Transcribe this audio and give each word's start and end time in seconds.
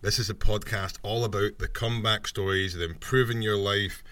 This 0.00 0.20
is 0.20 0.30
a 0.30 0.34
podcast 0.34 0.98
all 1.02 1.24
about 1.24 1.58
the 1.58 1.66
comeback 1.66 2.28
stories, 2.28 2.74
the 2.74 2.84
improving 2.84 3.42
your 3.42 3.56
life, 3.56 4.04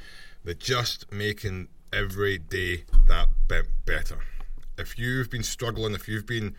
the 0.42 0.52
just 0.52 1.12
making 1.12 1.68
every 1.92 2.38
day 2.38 2.82
that 3.06 3.28
bit 3.46 3.68
better. 3.84 4.18
If 4.76 4.98
you've 4.98 5.30
been 5.30 5.44
struggling, 5.44 5.94
if 5.94 6.08
you've 6.08 6.26
been 6.26 6.56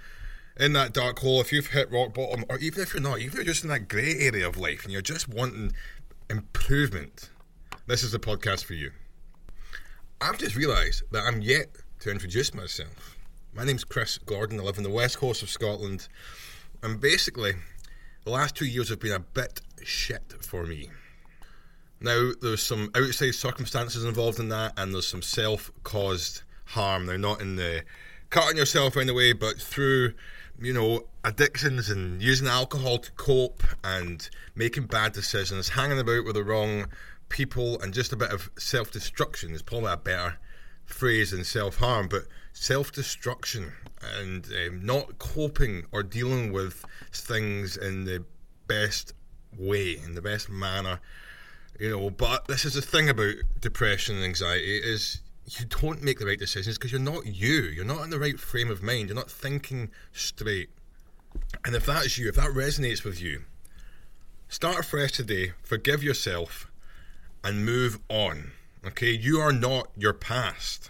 in 0.58 0.72
that 0.74 0.94
dark 0.94 1.20
hole, 1.20 1.42
if 1.42 1.52
you've 1.52 1.68
hit 1.68 1.92
rock 1.92 2.14
bottom, 2.14 2.46
or 2.48 2.58
even 2.60 2.82
if 2.82 2.94
you're 2.94 3.04
not, 3.04 3.20
even 3.20 3.28
if 3.28 3.36
you're 3.36 3.44
just 3.44 3.66
in 3.66 3.70
that 3.70 3.90
grey 3.90 4.16
area 4.18 4.48
of 4.48 4.56
life 4.56 4.86
and 4.86 4.94
you're 4.94 5.02
just 5.02 5.28
wanting 5.28 5.74
improvement, 6.30 7.30
this 7.86 8.04
is 8.04 8.14
the 8.14 8.20
podcast 8.20 8.64
for 8.64 8.76
you. 8.76 8.92
I've 10.22 10.38
just 10.38 10.56
realised 10.56 11.04
that 11.12 11.26
I'm 11.26 11.42
yet 11.42 11.68
to 12.00 12.12
introduce 12.12 12.54
myself. 12.54 13.18
My 13.54 13.66
name's 13.66 13.84
Chris 13.84 14.20
Gordon. 14.20 14.62
I 14.62 14.64
live 14.64 14.78
on 14.78 14.86
the 14.86 14.90
west 14.90 15.18
coast 15.18 15.44
of 15.44 15.50
Scotland. 15.50 16.08
And 16.82 17.02
basically, 17.02 17.54
the 18.28 18.34
last 18.34 18.56
two 18.56 18.66
years 18.66 18.90
have 18.90 19.00
been 19.00 19.14
a 19.14 19.20
bit 19.20 19.62
shit 19.82 20.34
for 20.42 20.66
me. 20.66 20.90
Now, 22.02 22.32
there's 22.42 22.62
some 22.62 22.92
outside 22.94 23.34
circumstances 23.34 24.04
involved 24.04 24.38
in 24.38 24.50
that, 24.50 24.74
and 24.76 24.94
there's 24.94 25.08
some 25.08 25.22
self 25.22 25.72
caused 25.84 26.42
harm. 26.66 27.06
Now, 27.06 27.16
not 27.16 27.40
in 27.40 27.56
the 27.56 27.84
cutting 28.30 28.58
yourself 28.58 28.98
anyway, 28.98 29.32
but 29.32 29.62
through, 29.62 30.12
you 30.60 30.74
know, 30.74 31.06
addictions 31.24 31.90
and 31.90 32.22
using 32.22 32.50
alcohol 32.50 32.98
to 32.98 33.12
cope 33.14 33.64
and 33.82 34.30
making 34.56 34.88
bad 34.88 35.14
decisions, 35.14 35.70
hanging 35.70 35.98
about 35.98 36.26
with 36.26 36.36
the 36.36 36.44
wrong 36.44 36.88
people, 37.30 37.82
and 37.82 37.94
just 37.94 38.12
a 38.12 38.18
bit 38.18 38.32
of 38.32 38.52
self 38.58 38.92
destruction 38.92 39.54
is 39.54 39.62
probably 39.62 39.94
a 39.94 39.96
better 39.96 40.38
phrase 40.84 41.32
than 41.32 41.46
self 41.46 41.78
harm, 41.78 42.10
but 42.10 42.24
self 42.60 42.92
destruction 42.92 43.72
and 44.18 44.48
um, 44.48 44.86
not 44.86 45.20
coping 45.20 45.86
or 45.92 46.02
dealing 46.04 46.52
with 46.52 46.84
things 47.12 47.78
in 47.78 48.06
the 48.06 48.24
best 48.68 49.14
way, 49.58 49.98
in 50.04 50.16
the 50.16 50.22
best 50.22 50.50
manner. 50.50 51.00
You 51.80 51.92
know, 51.92 52.10
but 52.10 52.48
this 52.48 52.66
is 52.66 52.74
the 52.74 52.82
thing 52.82 53.10
about 53.10 53.36
depression 53.60 54.16
and 54.16 54.26
anxiety 54.26 54.80
is 54.80 55.22
you 55.46 55.66
don't 55.66 56.02
make 56.02 56.20
the 56.20 56.26
right 56.26 56.40
decisions 56.40 56.78
because 56.78 56.92
you're 56.92 57.00
not 57.00 57.28
you. 57.28 57.62
You're 57.62 57.86
not 57.86 58.04
in 58.04 58.10
the 58.10 58.20
right 58.20 58.40
frame 58.40 58.72
of 58.72 58.82
mind. 58.82 59.10
You're 59.10 59.16
not 59.16 59.32
thinking 59.32 59.92
straight. 60.12 60.70
And 61.64 61.76
if 61.76 61.86
that's 61.86 62.18
you, 62.18 62.28
if 62.28 62.36
that 62.36 62.50
resonates 62.50 63.04
with 63.04 63.22
you, 63.22 63.44
start 64.50 64.84
fresh 64.84 65.12
today, 65.12 65.54
forgive 65.62 66.04
yourself, 66.04 66.72
and 67.44 67.64
move 67.64 68.00
on. 68.10 68.52
Okay, 68.86 69.12
you 69.12 69.38
are 69.40 69.54
not 69.54 69.90
your 69.96 70.14
past. 70.14 70.90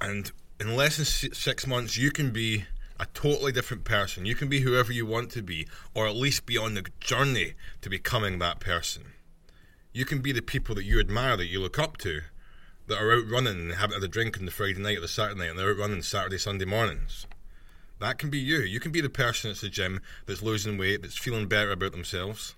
And 0.00 0.30
in 0.60 0.76
less 0.76 0.96
than 0.96 1.04
six 1.04 1.66
months, 1.66 1.96
you 1.96 2.10
can 2.10 2.30
be 2.30 2.64
a 2.98 3.06
totally 3.06 3.52
different 3.52 3.84
person. 3.84 4.24
You 4.26 4.34
can 4.34 4.48
be 4.48 4.60
whoever 4.60 4.92
you 4.92 5.06
want 5.06 5.30
to 5.32 5.42
be, 5.42 5.66
or 5.94 6.06
at 6.06 6.16
least 6.16 6.46
be 6.46 6.56
on 6.56 6.74
the 6.74 6.84
journey 7.00 7.54
to 7.80 7.90
becoming 7.90 8.38
that 8.38 8.60
person. 8.60 9.12
You 9.92 10.04
can 10.04 10.20
be 10.20 10.32
the 10.32 10.42
people 10.42 10.74
that 10.76 10.84
you 10.84 11.00
admire, 11.00 11.36
that 11.36 11.46
you 11.46 11.60
look 11.60 11.78
up 11.78 11.96
to, 11.98 12.20
that 12.86 12.98
are 12.98 13.12
out 13.12 13.28
running 13.28 13.58
and 13.60 13.72
having 13.74 14.02
a 14.02 14.08
drink 14.08 14.38
on 14.38 14.44
the 14.44 14.50
Friday 14.50 14.80
night 14.80 14.98
or 14.98 15.02
the 15.02 15.08
Saturday 15.08 15.40
night, 15.40 15.50
and 15.50 15.58
they're 15.58 15.70
out 15.70 15.78
running 15.78 16.02
Saturday, 16.02 16.38
Sunday 16.38 16.64
mornings. 16.64 17.26
That 18.00 18.18
can 18.18 18.28
be 18.28 18.38
you. 18.38 18.58
You 18.58 18.80
can 18.80 18.92
be 18.92 19.00
the 19.00 19.08
person 19.08 19.50
at 19.50 19.56
the 19.56 19.68
gym 19.68 20.00
that's 20.26 20.42
losing 20.42 20.76
weight, 20.76 21.02
that's 21.02 21.16
feeling 21.16 21.48
better 21.48 21.72
about 21.72 21.92
themselves. 21.92 22.54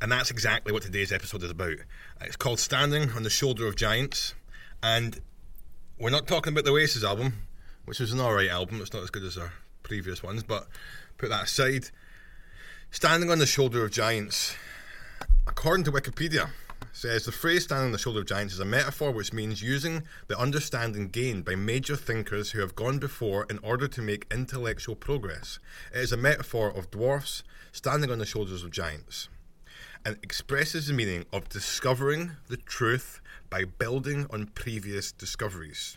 And 0.00 0.10
that's 0.10 0.30
exactly 0.30 0.72
what 0.72 0.82
today's 0.82 1.12
episode 1.12 1.42
is 1.42 1.50
about. 1.50 1.76
It's 2.20 2.36
called 2.36 2.58
Standing 2.58 3.10
on 3.10 3.22
the 3.22 3.30
Shoulder 3.30 3.66
of 3.66 3.76
Giants. 3.76 4.34
And 4.82 5.20
we're 5.98 6.10
not 6.10 6.26
talking 6.26 6.52
about 6.52 6.64
the 6.64 6.72
Oasis 6.72 7.04
album, 7.04 7.34
which 7.84 8.00
was 8.00 8.12
an 8.12 8.20
alright 8.20 8.48
album. 8.48 8.80
It's 8.80 8.92
not 8.92 9.02
as 9.02 9.10
good 9.10 9.22
as 9.22 9.38
our 9.38 9.52
previous 9.82 10.22
ones, 10.22 10.42
but 10.42 10.66
put 11.18 11.28
that 11.28 11.44
aside. 11.44 11.90
Standing 12.90 13.30
on 13.30 13.38
the 13.38 13.46
Shoulder 13.46 13.84
of 13.84 13.92
Giants, 13.92 14.56
according 15.46 15.84
to 15.84 15.92
Wikipedia, 15.92 16.50
says 16.92 17.24
the 17.24 17.32
phrase 17.32 17.64
standing 17.64 17.86
on 17.86 17.92
the 17.92 17.98
shoulder 17.98 18.20
of 18.20 18.26
giants 18.26 18.54
is 18.54 18.60
a 18.60 18.64
metaphor 18.64 19.10
which 19.10 19.32
means 19.32 19.60
using 19.60 20.04
the 20.28 20.38
understanding 20.38 21.08
gained 21.08 21.44
by 21.44 21.56
major 21.56 21.96
thinkers 21.96 22.52
who 22.52 22.60
have 22.60 22.76
gone 22.76 23.00
before 23.00 23.46
in 23.50 23.58
order 23.58 23.88
to 23.88 24.00
make 24.00 24.26
intellectual 24.30 24.94
progress. 24.94 25.58
It 25.92 25.98
is 25.98 26.12
a 26.12 26.16
metaphor 26.16 26.70
of 26.70 26.92
dwarfs 26.92 27.42
standing 27.72 28.12
on 28.12 28.18
the 28.18 28.26
shoulders 28.26 28.62
of 28.62 28.70
giants 28.70 29.28
and 30.04 30.18
expresses 30.22 30.86
the 30.86 30.92
meaning 30.92 31.24
of 31.32 31.48
discovering 31.48 32.32
the 32.48 32.56
truth 32.56 33.20
by 33.48 33.64
building 33.64 34.26
on 34.30 34.46
previous 34.48 35.12
discoveries. 35.12 35.96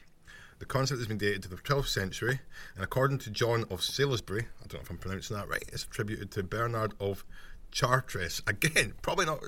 The 0.60 0.66
concept 0.66 1.00
has 1.00 1.08
been 1.08 1.18
dated 1.18 1.44
to 1.44 1.50
the 1.50 1.58
12th 1.58 1.88
century, 1.88 2.40
and 2.76 2.84
according 2.84 3.20
to 3.20 3.30
John 3.30 3.66
of 3.70 3.84
Salisbury, 3.84 4.48
I 4.64 4.68
don't 4.68 4.76
know 4.76 4.80
if 4.84 4.90
I'm 4.90 4.98
pronouncing 4.98 5.38
that 5.38 5.50
right, 5.50 5.64
it's 5.72 5.84
attributed 5.84 6.32
to 6.32 6.44
Bernard 6.44 6.94
of 7.00 7.26
Chartres. 7.72 8.42
Again, 8.48 8.94
probably 9.02 9.26
not. 9.26 9.44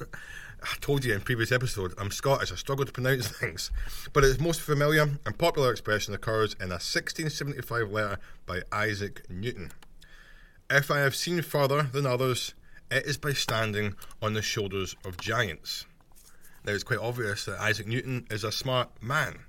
I 0.61 0.75
told 0.81 1.05
you 1.05 1.13
in 1.13 1.21
previous 1.21 1.51
episode, 1.51 1.93
I'm 1.97 2.11
Scottish. 2.11 2.51
I 2.51 2.55
struggle 2.55 2.85
to 2.85 2.91
pronounce 2.91 3.27
things, 3.39 3.71
but 4.11 4.23
its 4.23 4.39
most 4.39 4.61
familiar 4.61 5.07
and 5.25 5.37
popular 5.37 5.71
expression 5.71 6.13
occurs 6.13 6.53
in 6.55 6.67
a 6.67 6.81
1675 6.81 7.91
letter 7.91 8.19
by 8.45 8.61
Isaac 8.71 9.23
Newton. 9.29 9.71
If 10.69 10.91
I 10.91 10.99
have 10.99 11.15
seen 11.15 11.41
further 11.41 11.83
than 11.83 12.05
others, 12.05 12.53
it 12.91 13.05
is 13.05 13.17
by 13.17 13.33
standing 13.33 13.95
on 14.22 14.33
the 14.33 14.41
shoulders 14.41 14.95
of 15.05 15.17
giants. 15.17 15.85
Now, 16.66 16.73
it's 16.73 16.83
quite 16.83 17.00
obvious 17.00 17.45
that 17.45 17.59
Isaac 17.59 17.88
Newton 17.88 18.27
is 18.29 18.44
a 18.44 18.51
smart 18.51 18.89
man, 19.01 19.39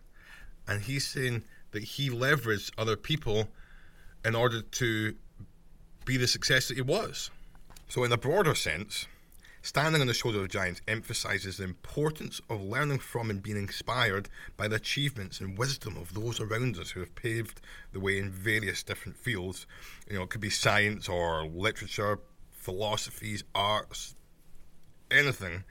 and 0.69 0.83
he's 0.83 1.07
saying 1.07 1.45
that 1.73 1.83
he 1.83 2.11
leveraged 2.11 2.73
other 2.79 2.97
people 2.97 3.49
in 4.25 4.35
order 4.35 4.63
to 4.63 5.15
be 6.05 6.17
the 6.17 6.27
success 6.27 6.69
that 6.69 6.75
he 6.75 6.83
was. 6.83 7.31
So, 7.89 8.05
in 8.05 8.13
a 8.13 8.17
broader 8.17 8.55
sense, 8.55 9.07
standing 9.63 10.01
on 10.01 10.07
the 10.07 10.15
shoulder 10.15 10.41
of 10.41 10.49
giants 10.49 10.81
emphasizes 10.87 11.57
the 11.57 11.65
importance 11.65 12.41
of 12.49 12.63
learning 12.63 12.99
from 12.99 13.31
and 13.31 13.43
being 13.43 13.57
inspired 13.57 14.29
by 14.57 14.69
the 14.69 14.77
achievements 14.77 15.41
and 15.41 15.59
wisdom 15.59 15.97
of 15.97 16.15
those 16.15 16.41
around 16.41 16.79
us 16.79 16.91
who 16.91 17.01
have 17.01 17.15
paved 17.15 17.61
the 17.93 18.01
way 18.01 18.19
in 18.19 18.31
various 18.31 18.83
different 18.83 19.17
fields. 19.17 19.67
You 20.09 20.17
know, 20.17 20.23
it 20.23 20.31
could 20.31 20.41
be 20.41 20.51
science 20.51 21.09
or 21.09 21.47
literature, 21.47 22.19
philosophies, 22.61 23.43
arts, 23.55 24.15
anything, 25.11 25.65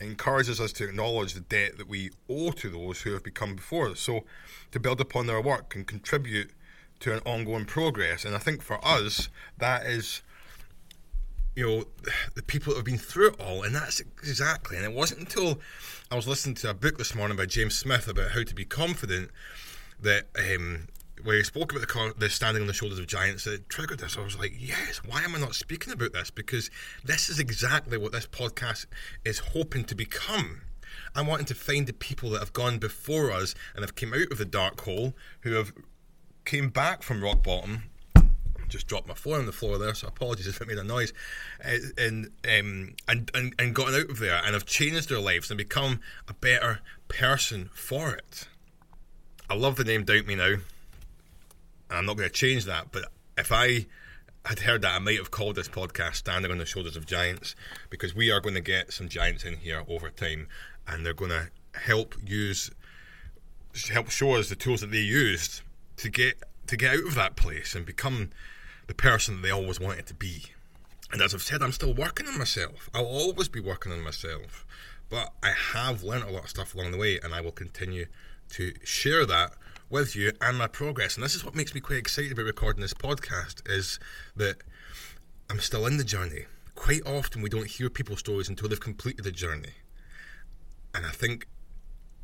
encourages 0.00 0.60
us 0.60 0.72
to 0.72 0.84
acknowledge 0.84 1.34
the 1.34 1.40
debt 1.40 1.78
that 1.78 1.88
we 1.88 2.10
owe 2.28 2.50
to 2.52 2.70
those 2.70 3.02
who 3.02 3.12
have 3.12 3.22
become 3.22 3.54
before 3.54 3.90
us. 3.90 4.00
So, 4.00 4.24
to 4.70 4.80
build 4.80 5.00
upon 5.00 5.26
their 5.26 5.40
work 5.40 5.74
and 5.74 5.86
contribute 5.86 6.50
to 7.00 7.12
an 7.12 7.20
ongoing 7.26 7.64
progress. 7.64 8.24
And 8.24 8.34
I 8.34 8.38
think 8.38 8.62
for 8.62 8.82
us, 8.84 9.28
that 9.58 9.84
is, 9.86 10.22
you 11.56 11.66
know, 11.66 11.84
the 12.34 12.42
people 12.42 12.72
that 12.72 12.78
have 12.78 12.86
been 12.86 12.98
through 12.98 13.30
it 13.30 13.40
all. 13.40 13.62
And 13.62 13.74
that's 13.74 14.00
exactly. 14.00 14.76
And 14.76 14.86
it 14.86 14.92
wasn't 14.92 15.20
until 15.20 15.60
I 16.10 16.14
was 16.14 16.28
listening 16.28 16.54
to 16.56 16.70
a 16.70 16.74
book 16.74 16.98
this 16.98 17.14
morning 17.14 17.36
by 17.36 17.46
James 17.46 17.76
Smith 17.76 18.06
about 18.06 18.30
how 18.30 18.44
to 18.44 18.54
be 18.54 18.64
confident 18.64 19.30
that 20.00 20.26
um, 20.38 20.88
where 21.22 21.36
he 21.36 21.44
spoke 21.44 21.72
about 21.72 21.86
the, 21.86 22.14
the 22.18 22.30
standing 22.30 22.62
on 22.62 22.66
the 22.66 22.72
shoulders 22.72 22.98
of 22.98 23.06
giants, 23.06 23.46
it 23.46 23.68
triggered 23.68 24.00
this. 24.00 24.16
I 24.16 24.24
was 24.24 24.38
like, 24.38 24.54
yes, 24.58 25.00
why 25.06 25.22
am 25.22 25.34
I 25.34 25.38
not 25.38 25.54
speaking 25.54 25.92
about 25.92 26.12
this? 26.12 26.30
Because 26.30 26.70
this 27.04 27.28
is 27.28 27.38
exactly 27.38 27.98
what 27.98 28.12
this 28.12 28.26
podcast 28.26 28.86
is 29.24 29.38
hoping 29.38 29.84
to 29.84 29.94
become. 29.94 30.62
I'm 31.14 31.26
wanting 31.26 31.46
to 31.46 31.54
find 31.54 31.86
the 31.86 31.92
people 31.92 32.30
that 32.30 32.40
have 32.40 32.52
gone 32.52 32.78
before 32.78 33.30
us 33.30 33.54
and 33.74 33.82
have 33.82 33.94
come 33.94 34.12
out 34.14 34.32
of 34.32 34.38
the 34.38 34.44
dark 34.44 34.80
hole, 34.80 35.14
who 35.42 35.52
have 35.52 35.72
came 36.44 36.70
back 36.70 37.02
from 37.02 37.22
rock 37.22 37.42
bottom. 37.42 37.84
Just 38.68 38.86
dropped 38.86 39.06
my 39.06 39.14
phone 39.14 39.40
on 39.40 39.46
the 39.46 39.52
floor 39.52 39.76
there, 39.76 39.94
so 39.94 40.08
apologies 40.08 40.46
if 40.46 40.60
it 40.60 40.66
made 40.68 40.78
a 40.78 40.84
noise. 40.84 41.12
Uh, 41.62 41.76
and, 41.98 42.30
um, 42.44 42.94
and 43.06 43.30
and 43.34 43.54
and 43.58 43.74
gotten 43.74 43.94
out 43.94 44.08
of 44.08 44.18
there 44.18 44.40
and 44.42 44.54
have 44.54 44.64
changed 44.64 45.10
their 45.10 45.20
lives 45.20 45.50
and 45.50 45.58
become 45.58 46.00
a 46.26 46.32
better 46.32 46.80
person 47.08 47.68
for 47.74 48.14
it. 48.14 48.48
I 49.50 49.54
love 49.54 49.76
the 49.76 49.84
name 49.84 50.04
Doubt 50.04 50.26
Me 50.26 50.36
Now 50.36 50.56
and 51.92 51.98
I'm 51.98 52.06
not 52.06 52.16
going 52.16 52.28
to 52.28 52.34
change 52.34 52.64
that. 52.64 52.90
But 52.90 53.04
if 53.36 53.52
I 53.52 53.86
had 54.46 54.60
heard 54.60 54.80
that, 54.80 54.96
I 54.96 54.98
might 54.98 55.18
have 55.18 55.30
called 55.30 55.56
this 55.56 55.68
podcast 55.68 56.14
"Standing 56.16 56.50
on 56.50 56.56
the 56.56 56.64
Shoulders 56.64 56.96
of 56.96 57.04
Giants" 57.04 57.54
because 57.90 58.14
we 58.14 58.30
are 58.30 58.40
going 58.40 58.54
to 58.54 58.62
get 58.62 58.94
some 58.94 59.10
giants 59.10 59.44
in 59.44 59.58
here 59.58 59.84
over 59.86 60.08
time, 60.08 60.48
and 60.88 61.04
they're 61.04 61.12
going 61.12 61.30
to 61.30 61.50
help 61.78 62.14
use, 62.24 62.70
help 63.90 64.08
show 64.08 64.36
us 64.36 64.48
the 64.48 64.56
tools 64.56 64.80
that 64.80 64.90
they 64.90 65.00
used 65.00 65.60
to 65.98 66.08
get 66.08 66.42
to 66.66 66.78
get 66.78 66.94
out 66.94 67.06
of 67.06 67.14
that 67.14 67.36
place 67.36 67.74
and 67.74 67.84
become 67.84 68.30
the 68.86 68.94
person 68.94 69.36
that 69.36 69.42
they 69.42 69.50
always 69.50 69.78
wanted 69.78 70.06
to 70.06 70.14
be. 70.14 70.44
And 71.12 71.20
as 71.20 71.34
I've 71.34 71.42
said, 71.42 71.62
I'm 71.62 71.72
still 71.72 71.92
working 71.92 72.26
on 72.26 72.38
myself. 72.38 72.88
I'll 72.94 73.04
always 73.04 73.48
be 73.48 73.60
working 73.60 73.92
on 73.92 74.00
myself. 74.00 74.64
But 75.10 75.30
I 75.42 75.50
have 75.50 76.02
learned 76.02 76.24
a 76.24 76.30
lot 76.30 76.44
of 76.44 76.48
stuff 76.48 76.74
along 76.74 76.92
the 76.92 76.96
way, 76.96 77.20
and 77.22 77.34
I 77.34 77.42
will 77.42 77.52
continue 77.52 78.06
to 78.52 78.72
share 78.82 79.26
that 79.26 79.52
with 79.92 80.16
you 80.16 80.32
and 80.40 80.56
my 80.56 80.66
progress. 80.66 81.16
And 81.16 81.22
this 81.22 81.34
is 81.34 81.44
what 81.44 81.54
makes 81.54 81.74
me 81.74 81.80
quite 81.80 81.98
excited 81.98 82.32
about 82.32 82.46
recording 82.46 82.80
this 82.80 82.94
podcast 82.94 83.60
is 83.70 84.00
that 84.34 84.56
I'm 85.50 85.60
still 85.60 85.86
in 85.86 85.98
the 85.98 86.04
journey. 86.04 86.46
Quite 86.74 87.06
often 87.06 87.42
we 87.42 87.50
don't 87.50 87.66
hear 87.66 87.90
people's 87.90 88.20
stories 88.20 88.48
until 88.48 88.68
they've 88.68 88.80
completed 88.80 89.24
the 89.24 89.30
journey. 89.30 89.74
And 90.94 91.04
I 91.04 91.10
think 91.10 91.46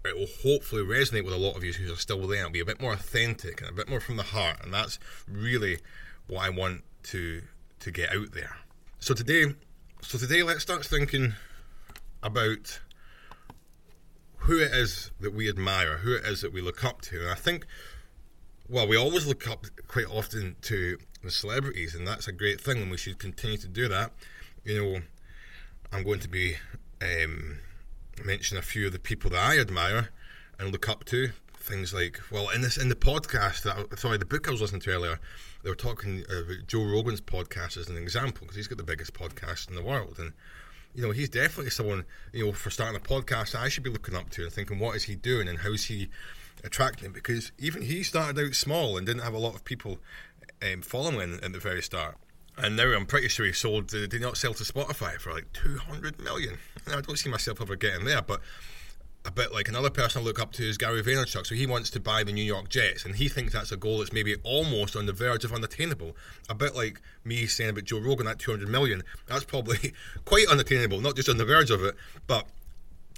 it 0.02 0.16
will 0.16 0.28
hopefully 0.42 0.82
resonate 0.82 1.26
with 1.26 1.34
a 1.34 1.38
lot 1.38 1.56
of 1.56 1.62
you 1.62 1.74
who 1.74 1.92
are 1.92 1.96
still 1.96 2.26
there. 2.26 2.40
It'll 2.40 2.50
be 2.50 2.60
a 2.60 2.64
bit 2.64 2.80
more 2.80 2.94
authentic 2.94 3.60
and 3.60 3.68
a 3.68 3.74
bit 3.74 3.88
more 3.88 4.00
from 4.00 4.16
the 4.16 4.22
heart. 4.22 4.64
And 4.64 4.72
that's 4.72 4.98
really 5.30 5.78
what 6.26 6.44
I 6.44 6.48
want 6.48 6.84
to 7.04 7.42
to 7.80 7.90
get 7.90 8.12
out 8.12 8.32
there. 8.32 8.56
So 8.98 9.12
today 9.12 9.54
so 10.00 10.16
today 10.16 10.42
let's 10.42 10.62
start 10.62 10.86
thinking 10.86 11.34
about 12.22 12.80
who 14.38 14.58
it 14.60 14.72
is 14.72 15.10
that 15.20 15.34
we 15.34 15.48
admire, 15.48 15.98
who 15.98 16.14
it 16.14 16.24
is 16.24 16.40
that 16.40 16.52
we 16.52 16.60
look 16.60 16.84
up 16.84 17.00
to. 17.02 17.20
And 17.20 17.30
I 17.30 17.34
think, 17.34 17.66
well, 18.68 18.86
we 18.86 18.96
always 18.96 19.26
look 19.26 19.48
up 19.48 19.66
quite 19.86 20.06
often 20.06 20.56
to 20.62 20.98
the 21.22 21.30
celebrities, 21.30 21.94
and 21.94 22.06
that's 22.06 22.28
a 22.28 22.32
great 22.32 22.60
thing, 22.60 22.82
and 22.82 22.90
we 22.90 22.96
should 22.96 23.18
continue 23.18 23.58
to 23.58 23.68
do 23.68 23.88
that. 23.88 24.12
You 24.64 24.82
know, 24.82 25.00
I'm 25.92 26.04
going 26.04 26.20
to 26.20 26.28
be 26.28 26.56
um, 27.02 27.58
a 28.26 28.62
few 28.62 28.86
of 28.86 28.92
the 28.92 28.98
people 28.98 29.30
that 29.30 29.40
I 29.40 29.58
admire 29.58 30.10
and 30.58 30.72
look 30.72 30.88
up 30.88 31.04
to. 31.06 31.30
Things 31.56 31.92
like, 31.92 32.20
well, 32.30 32.48
in 32.48 32.62
this 32.62 32.78
in 32.78 32.88
the 32.88 32.94
podcast 32.94 33.98
sorry, 33.98 34.16
the 34.16 34.24
book 34.24 34.48
I 34.48 34.52
was 34.52 34.62
listening 34.62 34.80
to 34.82 34.90
earlier, 34.90 35.20
they 35.62 35.68
were 35.68 35.76
talking 35.76 36.24
about 36.26 36.66
Joe 36.66 36.84
Rogan's 36.84 37.20
podcast 37.20 37.76
as 37.76 37.88
an 37.88 37.96
example 37.98 38.42
because 38.42 38.56
he's 38.56 38.68
got 38.68 38.78
the 38.78 38.84
biggest 38.84 39.12
podcast 39.12 39.68
in 39.68 39.74
the 39.74 39.82
world, 39.82 40.16
and 40.18 40.32
you 40.94 41.02
know, 41.02 41.10
he's 41.10 41.28
definitely 41.28 41.70
someone, 41.70 42.04
you 42.32 42.46
know, 42.46 42.52
for 42.52 42.70
starting 42.70 42.96
a 42.96 43.00
podcast 43.00 43.54
I 43.54 43.68
should 43.68 43.84
be 43.84 43.90
looking 43.90 44.14
up 44.14 44.30
to 44.30 44.44
and 44.44 44.52
thinking, 44.52 44.78
what 44.78 44.96
is 44.96 45.04
he 45.04 45.14
doing 45.14 45.48
and 45.48 45.58
how's 45.58 45.84
he 45.84 46.08
attracting? 46.64 47.12
Because 47.12 47.52
even 47.58 47.82
he 47.82 48.02
started 48.02 48.44
out 48.44 48.54
small 48.54 48.96
and 48.96 49.06
didn't 49.06 49.22
have 49.22 49.34
a 49.34 49.38
lot 49.38 49.54
of 49.54 49.64
people 49.64 49.98
um, 50.62 50.82
following 50.82 51.38
at 51.42 51.52
the 51.52 51.58
very 51.58 51.82
start. 51.82 52.16
And 52.56 52.76
now 52.76 52.92
I'm 52.92 53.06
pretty 53.06 53.28
sure 53.28 53.46
he 53.46 53.52
sold, 53.52 53.86
did 53.86 54.20
not 54.20 54.36
sell 54.36 54.54
to 54.54 54.64
Spotify 54.64 55.14
for 55.20 55.32
like 55.32 55.52
200 55.52 56.20
million. 56.20 56.58
I 56.88 57.00
don't 57.00 57.16
see 57.16 57.30
myself 57.30 57.60
ever 57.60 57.76
getting 57.76 58.04
there, 58.04 58.22
but 58.22 58.40
a 59.24 59.30
bit 59.30 59.52
like 59.52 59.68
another 59.68 59.90
person 59.90 60.22
I 60.22 60.24
look 60.24 60.40
up 60.40 60.52
to 60.52 60.68
is 60.68 60.78
Gary 60.78 61.02
Vaynerchuk. 61.02 61.46
So 61.46 61.54
he 61.54 61.66
wants 61.66 61.90
to 61.90 62.00
buy 62.00 62.24
the 62.24 62.32
New 62.32 62.44
York 62.44 62.68
Jets, 62.68 63.04
and 63.04 63.16
he 63.16 63.28
thinks 63.28 63.52
that's 63.52 63.72
a 63.72 63.76
goal 63.76 63.98
that's 63.98 64.12
maybe 64.12 64.36
almost 64.42 64.96
on 64.96 65.06
the 65.06 65.12
verge 65.12 65.44
of 65.44 65.52
unattainable. 65.52 66.16
A 66.48 66.54
bit 66.54 66.74
like 66.74 67.00
me 67.24 67.46
saying 67.46 67.70
about 67.70 67.84
Joe 67.84 68.00
Rogan, 68.00 68.26
that 68.26 68.38
200 68.38 68.68
million, 68.68 69.02
that's 69.26 69.44
probably 69.44 69.92
quite 70.24 70.46
unattainable, 70.48 71.00
not 71.00 71.16
just 71.16 71.28
on 71.28 71.36
the 71.36 71.44
verge 71.44 71.70
of 71.70 71.82
it, 71.84 71.94
but 72.26 72.46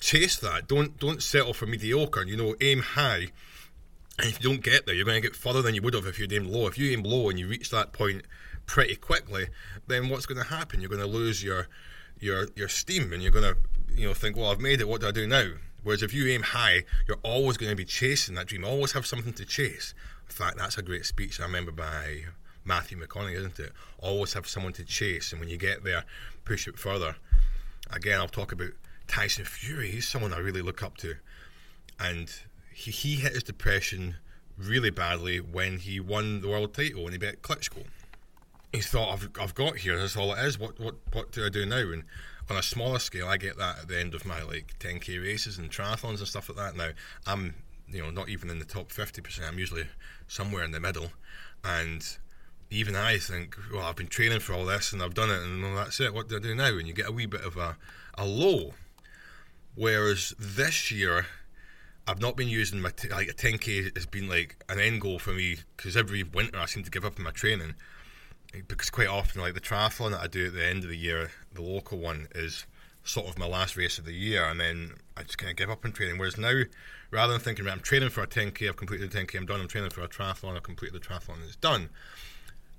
chase 0.01 0.37
that. 0.39 0.67
Don't 0.67 0.99
don't 0.99 1.23
settle 1.23 1.55
for 1.55 1.67
mediocre. 1.67 2.25
You 2.25 2.37
know, 2.37 2.57
aim 2.61 2.81
high. 2.81 3.29
And 4.19 4.29
if 4.29 4.43
you 4.43 4.51
don't 4.51 4.63
get 4.63 4.85
there, 4.85 4.95
you're 4.95 5.07
going 5.07 5.23
to 5.23 5.27
get 5.27 5.37
further 5.37 5.63
than 5.63 5.75
you 5.75 5.83
would 5.83 5.95
have 5.95 6.07
if 6.07 6.19
you'd 6.19 6.33
aimed 6.33 6.47
low. 6.47 6.67
If 6.67 6.77
you 6.77 6.91
aim 6.91 7.05
low 7.05 7.31
and 7.31 7.39
you 7.39 7.49
reach 7.49 7.71
that 7.71 7.93
point 7.93 8.23
pretty 8.67 8.97
quickly, 8.97 9.49
then 9.87 10.09
what's 10.09 10.27
going 10.27 10.43
to 10.43 10.47
happen? 10.47 10.81
You're 10.81 10.91
going 10.91 11.01
to 11.01 11.07
lose 11.07 11.43
your 11.43 11.69
your 12.19 12.49
your 12.57 12.69
steam, 12.69 13.13
and 13.13 13.23
you're 13.23 13.33
going 13.33 13.55
to 13.55 13.57
you 13.95 14.09
know 14.09 14.15
think, 14.15 14.37
well, 14.37 14.51
I've 14.51 14.61
made 14.61 14.81
it. 14.81 14.89
What 14.89 15.03
do 15.03 15.09
I 15.09 15.13
do 15.13 15.27
now? 15.27 15.53
Whereas 15.83 16.03
if 16.03 16.13
you 16.13 16.27
aim 16.29 16.43
high, 16.43 16.85
you're 17.09 17.19
always 17.23 17.57
going 17.57 17.71
to 17.71 17.77
be 17.77 17.85
chasing 17.85 18.35
that 18.35 18.47
dream, 18.47 18.65
always 18.65 18.93
have 18.93 19.07
something 19.07 19.33
to 19.35 19.45
chase. 19.45 19.95
In 20.29 20.35
fact, 20.35 20.59
that's 20.59 20.79
a 20.79 20.83
great 20.83 21.07
speech 21.07 21.41
I 21.41 21.45
remember 21.45 21.73
by 21.73 22.25
Matthew 22.65 23.01
McConaughey, 23.01 23.35
isn't 23.35 23.59
it? 23.59 23.73
Always 23.99 24.35
have 24.35 24.47
someone 24.47 24.73
to 24.75 24.85
chase, 24.85 25.33
and 25.33 25.41
when 25.41 25.49
you 25.49 25.57
get 25.57 25.83
there, 25.83 26.05
push 26.45 26.69
it 26.69 26.79
further. 26.79 27.17
Again, 27.91 28.21
I'll 28.21 28.29
talk 28.29 28.53
about 28.53 28.71
Tyson 29.09 29.45
Fury. 29.45 29.91
He's 29.91 30.07
someone 30.07 30.33
I 30.33 30.39
really 30.39 30.63
look 30.63 30.83
up 30.83 30.97
to. 30.99 31.15
And 31.99 32.33
he, 32.73 32.91
he 32.91 33.17
hit 33.17 33.33
his 33.33 33.43
depression 33.43 34.17
really 34.57 34.91
badly 34.91 35.39
when 35.41 35.79
he 35.79 36.01
won 36.01 36.41
the 36.41 36.49
world 36.49 36.75
title 36.75 37.05
and 37.05 37.13
he 37.13 37.19
beat 37.19 37.43
Klitschko. 37.43 37.85
He 38.73 38.81
thought, 38.81 39.13
I've, 39.13 39.31
I've 39.41 39.55
got 39.55 39.79
here, 39.79 39.99
that's 39.99 40.17
all 40.17 40.33
it 40.33 40.45
is. 40.45 40.59
What, 40.59 40.79
what, 40.79 40.95
what 41.13 41.33
do 41.33 41.45
I 41.45 41.49
do 41.49 41.67
now? 41.67 41.79
And 41.79 42.05
on 42.51 42.57
a 42.57 42.63
smaller 42.63 42.99
scale, 42.99 43.29
I 43.29 43.37
get 43.37 43.57
that 43.59 43.81
at 43.81 43.89
the 43.89 43.99
end 43.99 44.15
of 44.15 44.25
my 44.25 44.43
like 44.43 44.79
10k 44.79 45.23
races 45.23 45.59
and 45.59 45.71
triathlons 45.71 46.19
and 46.19 46.29
stuff 46.29 46.49
like 46.49 46.59
that. 46.59 46.77
Now 46.77 46.91
I'm 47.27 47.55
you 47.89 48.03
know 48.03 48.11
not 48.11 48.29
even 48.29 48.51
in 48.51 48.59
the 48.59 48.65
top 48.65 48.91
50%. 48.91 49.47
I'm 49.47 49.59
usually 49.59 49.87
somewhere 50.29 50.65
in 50.65 50.73
the 50.73 50.81
middle, 50.81 51.11
and 51.65 52.05
even 52.71 52.95
I 52.95 53.19
think, 53.19 53.57
well, 53.73 53.83
I've 53.83 53.97
been 53.97 54.07
training 54.07 54.41
for 54.41 54.53
all 54.53 54.65
this 54.65 54.93
and 54.93 55.03
I've 55.03 55.15
done 55.15 55.31
it, 55.31 55.43
and 55.43 55.63
well, 55.63 55.75
that's 55.75 56.01
it. 56.01 56.15
What 56.15 56.29
do 56.29 56.37
I 56.37 56.41
do 56.41 56.55
now? 56.55 56.77
And 56.77 56.87
you 56.87 56.95
get 56.95 57.09
a 57.09 57.13
wee 57.13 57.27
bit 57.27 57.45
of 57.45 57.57
a 57.57 57.77
a 58.15 58.25
low. 58.25 58.75
Whereas 59.77 60.35
this 60.39 60.91
year, 60.91 61.27
I've 62.07 62.21
not 62.21 62.37
been 62.37 62.49
using 62.49 62.81
my 62.81 62.91
t- 62.91 63.09
like 63.09 63.29
a 63.29 63.33
10k 63.33 63.97
has 63.97 64.07
been 64.07 64.29
like 64.29 64.63
an 64.69 64.81
end 64.81 65.01
goal 65.01 65.19
for 65.19 65.33
me 65.33 65.59
because 65.77 65.97
every 65.97 66.23
winter 66.23 66.59
I 66.59 66.67
seem 66.67 66.83
to 66.83 66.91
give 66.91 67.05
up 67.05 67.19
on 67.19 67.25
my 67.25 67.31
training 67.31 67.75
because 68.67 68.91
quite 68.91 69.09
often, 69.09 69.41
like 69.41 69.55
the 69.55 69.61
triathlon 69.61 70.11
that 70.13 70.21
I 70.21 70.27
do 70.27 70.47
at 70.47 70.55
the 70.55 70.67
end 70.67 70.83
of 70.83 70.91
the 70.91 70.97
year, 70.97 71.31
the 71.53 71.63
local 71.63 71.99
one 71.99 72.29
is 72.35 72.67
sort 73.05 73.29
of 73.29 73.39
my 73.39 73.47
last 73.47 73.77
race 73.77 73.99
of 73.99 74.05
the 74.05 74.13
year, 74.13 74.45
and 74.45 74.61
then 74.61 74.95
I 75.17 75.23
just 75.23 75.39
kind 75.39 75.51
of 75.51 75.57
give 75.57 75.71
up 75.71 75.85
on 75.85 75.93
training. 75.93 76.19
Whereas 76.19 76.37
now, 76.37 76.63
rather 77.11 77.33
than 77.33 77.41
thinking, 77.41 77.69
I'm 77.69 77.81
training 77.81 78.11
for 78.11 78.23
a 78.23 78.27
10k, 78.27 78.69
I've 78.69 78.77
completed 78.77 79.11
the 79.11 79.19
10k, 79.19 79.37
I'm 79.37 79.47
done. 79.47 79.61
I'm 79.61 79.69
training 79.69 79.91
for 79.91 80.03
a 80.03 80.09
triathlon, 80.09 80.57
I've 80.57 80.63
completed 80.63 81.01
the 81.01 81.07
triathlon, 81.07 81.35
and 81.35 81.45
it's 81.45 81.57
done. 81.57 81.91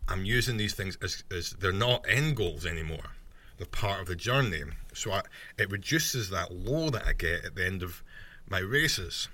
I'm 0.07 0.25
using 0.25 0.57
these 0.57 0.73
things 0.73 0.97
as, 1.01 1.23
as 1.31 1.51
they're 1.51 1.71
not 1.71 2.05
end 2.07 2.35
goals 2.35 2.65
anymore. 2.65 3.11
They're 3.57 3.67
part 3.67 4.01
of 4.01 4.07
the 4.07 4.15
journey. 4.15 4.63
So 4.93 5.11
I, 5.11 5.21
it 5.57 5.71
reduces 5.71 6.29
that 6.31 6.53
low 6.53 6.89
that 6.89 7.05
I 7.05 7.13
get 7.13 7.45
at 7.45 7.55
the 7.55 7.65
end 7.65 7.83
of 7.83 8.03
my 8.49 8.59
races. 8.59 9.29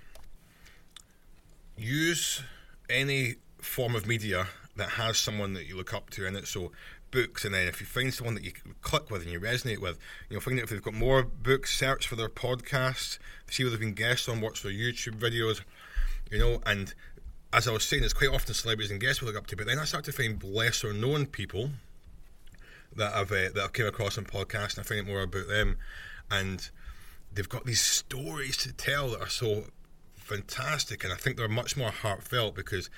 Use 1.78 2.44
any 2.90 3.36
form 3.60 3.96
of 3.96 4.06
media 4.06 4.48
that 4.78 4.92
has 4.92 5.18
someone 5.18 5.54
that 5.54 5.68
you 5.68 5.76
look 5.76 5.94
up 5.94 6.10
to 6.12 6.26
in 6.26 6.36
it. 6.36 6.48
So 6.48 6.72
books, 7.12 7.46
and 7.46 7.54
then 7.54 7.68
if 7.68 7.80
you 7.80 7.86
find 7.86 8.14
someone 8.14 8.36
that 8.36 8.44
you 8.44 8.52
click 8.82 9.10
with 9.10 9.24
and 9.24 9.32
you 9.32 9.40
resonate 9.40 9.80
with, 9.80 9.98
you 10.30 10.36
know, 10.36 10.40
find 10.40 10.58
out 10.60 10.64
if 10.64 10.70
they've 10.70 10.82
got 10.82 10.94
more 10.94 11.24
books, 11.24 11.78
search 11.78 12.08
for 12.08 12.16
their 12.16 12.30
podcasts, 12.30 13.18
see 13.50 13.64
where 13.64 13.72
they've 13.72 13.80
been 13.80 13.94
guests 13.94 14.28
on, 14.28 14.42
watch 14.42 14.62
their 14.62 14.72
YouTube 14.72 15.18
videos, 15.20 15.62
you 16.32 16.40
know, 16.40 16.62
and 16.66 16.94
as 17.54 17.68
I 17.68 17.72
was 17.72 17.86
saying, 17.86 18.04
it's 18.04 18.14
quite 18.14 18.30
often 18.30 18.54
celebrities 18.54 18.92
and 18.92 19.00
guests 19.00 19.22
we 19.22 19.28
look 19.28 19.38
up 19.38 19.48
to, 19.48 19.56
but 19.56 19.68
then 19.68 19.80
I 19.80 19.86
start 19.86 20.04
to 20.06 20.12
find 20.12 20.44
lesser 20.44 20.94
known 20.94 21.26
people 21.26 21.72
that 22.96 23.14
I've 23.14 23.32
uh, 23.32 23.50
that 23.54 23.62
I've 23.64 23.74
came 23.74 23.86
across 23.86 24.18
on 24.18 24.26
podcasts, 24.26 24.78
and 24.78 24.80
I 24.80 24.84
find 24.84 25.02
out 25.02 25.08
more 25.08 25.22
about 25.22 25.48
them, 25.48 25.78
and 26.30 26.70
they've 27.34 27.48
got 27.48 27.66
these 27.66 27.82
stories 27.82 28.58
to 28.58 28.74
tell 28.74 29.10
that 29.10 29.22
are 29.22 29.30
so 29.30 29.66
fantastic, 30.16 31.04
and 31.04 31.14
I 31.14 31.16
think 31.16 31.38
they're 31.38 31.48
much 31.48 31.78
more 31.78 31.92
heartfelt 31.92 32.56
because 32.56 32.90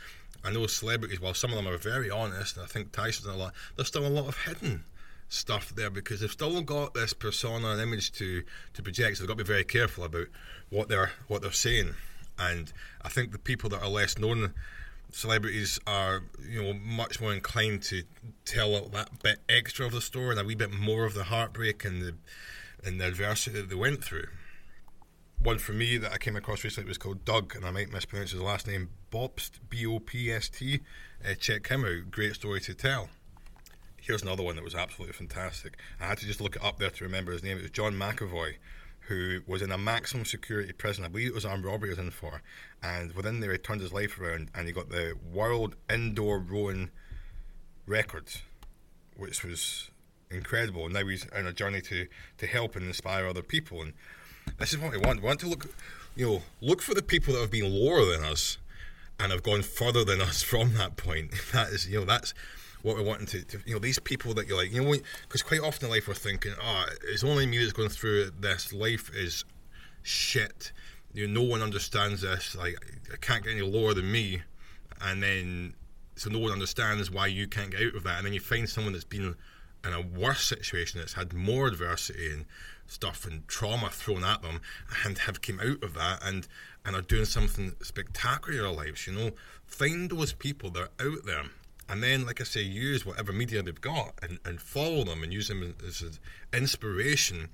I 0.44 0.52
know 0.52 0.68
celebrities, 0.68 1.20
while 1.20 1.34
some 1.34 1.52
of 1.52 1.58
them 1.58 1.68
are 1.68 1.78
very 1.78 2.10
honest, 2.10 2.56
and 2.56 2.64
I 2.64 2.68
think 2.68 2.92
Tyson's 2.92 3.28
a 3.28 3.34
lot, 3.34 3.54
there's 3.76 3.88
still 3.88 4.06
a 4.06 4.08
lot 4.08 4.28
of 4.28 4.38
hidden 4.46 4.84
stuff 5.28 5.74
there 5.76 5.90
because 5.90 6.22
they've 6.22 6.32
still 6.32 6.62
got 6.62 6.94
this 6.94 7.14
persona 7.14 7.68
and 7.70 7.82
image 7.82 8.12
to, 8.14 8.44
to 8.74 8.82
project, 8.82 9.18
so 9.18 9.24
they've 9.24 9.28
got 9.28 9.38
to 9.38 9.44
be 9.44 9.48
very 9.48 9.64
careful 9.64 10.04
about 10.04 10.28
what 10.70 10.88
they're 10.88 11.12
what 11.28 11.42
they're 11.42 11.52
saying. 11.52 11.94
And 12.38 12.72
I 13.02 13.10
think 13.10 13.32
the 13.32 13.38
people 13.40 13.70
that 13.72 13.84
are 13.84 13.90
less 13.90 14.18
known 14.18 14.54
celebrities 15.12 15.80
are, 15.86 16.24
you 16.48 16.62
know, 16.62 16.74
much 16.74 17.20
more 17.20 17.34
inclined 17.34 17.82
to 17.84 18.04
tell 18.46 18.88
that 18.90 19.22
bit 19.22 19.40
extra 19.50 19.86
of 19.86 19.92
the 19.92 20.02
story 20.02 20.32
and 20.32 20.40
a 20.40 20.44
wee 20.44 20.56
bit 20.56 20.72
more 20.72 21.06
of 21.06 21.14
the 21.14 21.26
heartbreak 21.26 21.84
and 21.84 22.02
the 22.02 22.16
and 22.84 23.02
the 23.02 23.08
adversity 23.08 23.60
that 23.60 23.70
they 23.70 23.76
went 23.76 24.04
through 24.04 24.28
one 25.42 25.58
for 25.58 25.74
me 25.74 25.98
that 25.98 26.12
I 26.12 26.18
came 26.18 26.36
across 26.36 26.64
recently 26.64 26.88
was 26.88 26.98
called 26.98 27.24
Doug, 27.24 27.56
and 27.56 27.66
I 27.66 27.72
might 27.72 27.92
mispronounce 27.92 28.32
his 28.32 28.42
last 28.42 28.68
name, 28.68 28.90
Bopst, 29.12 29.60
B 29.70 29.86
O 29.86 30.00
P 30.00 30.32
S 30.32 30.50
T. 30.50 30.82
Uh, 31.24 31.34
check 31.36 31.68
him 31.68 31.86
out. 31.86 32.12
Great 32.12 32.36
story 32.36 32.60
to 32.62 32.74
tell. 32.74 33.10
Here's 34.02 34.24
another 34.24 34.44
one 34.44 34.56
that 34.56 34.64
was 34.64 34.76
absolutely 34.76 35.14
fantastic. 35.14 35.78
I 36.00 36.08
had 36.08 36.18
to 36.20 36.26
just 36.26 36.42
look 36.42 36.56
it 36.56 36.64
up 36.64 36.80
there 36.80 36.90
to 36.90 37.04
remember 37.04 37.32
his 37.32 37.44
name. 37.44 37.58
It 37.58 37.64
was 37.64 37.72
John 37.72 37.94
McAvoy, 37.94 38.56
who 39.02 39.42
was 39.46 39.62
in 39.62 39.72
a 39.72 39.78
maximum 39.78 40.26
security 40.26 40.72
prison. 40.72 41.04
I 41.04 41.10
believe 41.10 41.28
it 41.28 41.36
was 41.36 41.46
armed 41.46 41.66
robbery 41.66 41.90
he 41.90 41.92
was 41.92 42.00
in 42.00 42.12
for. 42.12 42.42
And 42.82 43.14
within 43.14 43.40
there, 43.40 43.52
he 43.52 43.58
turned 43.58 43.82
his 43.82 43.94
life 43.94 44.20
around 44.20 44.52
and 44.56 44.68
he 44.68 44.74
got 44.74 44.90
the 44.90 45.14
world 45.32 45.76
indoor 45.90 46.40
rowing 46.40 46.92
records, 47.86 48.42
which 49.18 49.44
was 49.44 49.92
incredible. 50.32 50.86
And 50.86 50.94
now 50.94 51.06
he's 51.06 51.30
on 51.32 51.46
a 51.46 51.54
journey 51.54 51.82
to, 51.82 52.08
to 52.38 52.48
help 52.48 52.76
and 52.76 52.86
inspire 52.86 53.28
other 53.28 53.44
people. 53.44 53.82
And 53.82 53.94
this 54.58 54.74
is 54.74 54.80
what 54.80 54.92
we 54.92 54.98
want. 54.98 55.22
We 55.22 55.28
want 55.28 55.40
to 55.42 55.48
look, 55.48 55.68
you 56.16 56.26
know, 56.26 56.42
look 56.62 56.82
for 56.82 56.94
the 56.94 57.02
people 57.02 57.34
that 57.34 57.42
have 57.42 57.52
been 57.52 57.72
lower 57.72 58.06
than 58.06 58.24
us 58.24 58.58
and 59.20 59.32
have 59.32 59.44
gone 59.44 59.62
further 59.62 60.04
than 60.04 60.22
us 60.22 60.42
from 60.52 60.74
that 60.76 60.98
point. 60.98 61.32
That 61.54 61.70
is, 61.70 61.88
you 61.88 62.00
know, 62.00 62.06
that's 62.06 62.34
what 62.82 62.96
we're 62.96 63.04
wanting 63.04 63.26
to, 63.28 63.44
to 63.44 63.60
you 63.66 63.74
know, 63.74 63.80
these 63.80 64.00
people 64.00 64.34
that 64.36 64.48
you're 64.48 64.58
like, 64.58 64.72
you 64.72 64.84
know, 64.84 64.96
because 65.24 65.44
quite 65.44 65.62
often 65.62 65.86
in 65.86 65.92
life 65.92 66.08
we're 66.08 66.14
thinking, 66.14 66.54
oh, 66.62 66.86
it's 67.10 67.24
only 67.24 67.46
me 67.46 67.58
that's 67.58 67.74
going 67.74 67.90
through 67.90 68.32
this. 68.40 68.72
Life 68.72 69.12
is 69.14 69.44
shit. 70.04 70.72
You 71.14 71.28
know, 71.28 71.42
no 71.42 71.48
one 71.48 71.62
understands 71.62 72.22
this. 72.22 72.56
Like, 72.56 72.78
I 73.12 73.18
can't 73.18 73.44
get 73.44 73.52
any 73.52 73.62
lower 73.62 73.94
than 73.94 74.12
me. 74.12 74.44
And 75.02 75.22
then, 75.22 75.74
so 76.16 76.30
no 76.30 76.40
one 76.40 76.52
understands 76.52 77.12
why 77.12 77.28
you 77.28 77.48
can't 77.48 77.72
get 77.72 77.82
out 77.82 77.96
of 77.96 78.04
that. 78.04 78.18
And 78.18 78.26
then 78.26 78.34
you 78.34 78.40
find 78.40 78.70
someone 78.70 78.94
that's 78.94 79.06
been 79.06 79.36
in 79.86 79.94
a 79.94 80.02
worse 80.02 80.44
situation 80.46 81.00
that's 81.00 81.14
had 81.14 81.34
more 81.34 81.68
adversity 81.68 82.32
and 82.32 82.46
stuff 82.88 83.26
and 83.26 83.48
trauma 83.48 83.90
thrown 83.90 84.24
at 84.24 84.42
them 84.42 84.62
and 85.06 85.20
have 85.20 85.42
came 85.42 85.60
out 85.60 85.84
of 85.84 85.94
that 85.94 86.20
and 86.24 86.48
and 86.86 86.96
are 86.96 87.02
doing 87.02 87.26
something 87.26 87.74
spectacular 87.82 88.60
in 88.60 88.64
their 88.64 88.86
lives 88.86 89.08
you 89.08 89.14
know? 89.14 89.32
Find 89.66 90.10
those 90.10 90.34
people 90.34 90.72
that 90.72 90.82
are 90.82 91.08
out 91.08 91.26
there 91.26 91.44
and 91.88 92.04
then 92.04 92.26
like 92.26 92.40
i 92.40 92.44
say 92.44 92.62
use 92.62 93.06
whatever 93.06 93.34
media 93.34 93.62
they've 93.62 93.82
got 93.82 94.14
and, 94.22 94.40
and 94.46 94.62
follow 94.62 95.04
them 95.04 95.24
and 95.24 95.34
use 95.34 95.48
them 95.48 95.76
as, 95.86 96.02
as 96.02 96.20
inspiration 96.54 97.50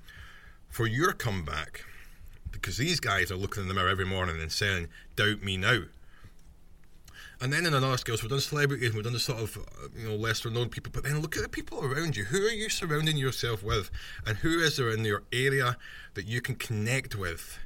for 0.70 0.86
your 0.86 1.14
comeback 1.14 1.84
because 2.52 2.78
these 2.78 3.00
guys 3.00 3.32
are 3.32 3.38
looking 3.38 3.64
in 3.64 3.70
the 3.70 3.74
mirror 3.74 3.90
every 3.90 4.06
morning 4.06 4.42
and 4.42 4.52
saying 4.52 4.88
doubt 5.16 5.42
me 5.42 5.58
now 5.58 5.82
and 7.42 7.52
then 7.52 7.66
in 7.66 7.74
another 7.74 7.98
scale, 7.98 8.18
so 8.18 8.24
we've 8.24 8.32
done 8.32 8.40
celebrities, 8.40 8.94
we've 8.94 9.04
done 9.04 9.14
the 9.14 9.20
sort 9.20 9.42
of 9.42 9.58
uh, 9.58 9.88
you 9.96 10.08
know 10.08 10.16
lesser 10.16 10.50
known 10.50 10.70
people, 10.70 10.92
but 10.94 11.04
then 11.04 11.22
look 11.22 11.36
at 11.36 11.44
the 11.44 11.50
people 11.50 11.84
around 11.84 12.16
you. 12.16 12.26
Who 12.26 12.46
are 12.46 12.52
you 12.52 12.70
surrounding 12.70 13.18
yourself 13.18 13.64
with, 13.64 13.92
and 14.26 14.38
who 14.38 14.60
is 14.60 14.78
there 14.78 14.90
in 14.90 15.04
your 15.04 15.24
area 15.32 15.78
that 16.14 16.26
you 16.26 16.42
can 16.42 16.56
connect 16.56 17.16
with? 17.16 17.60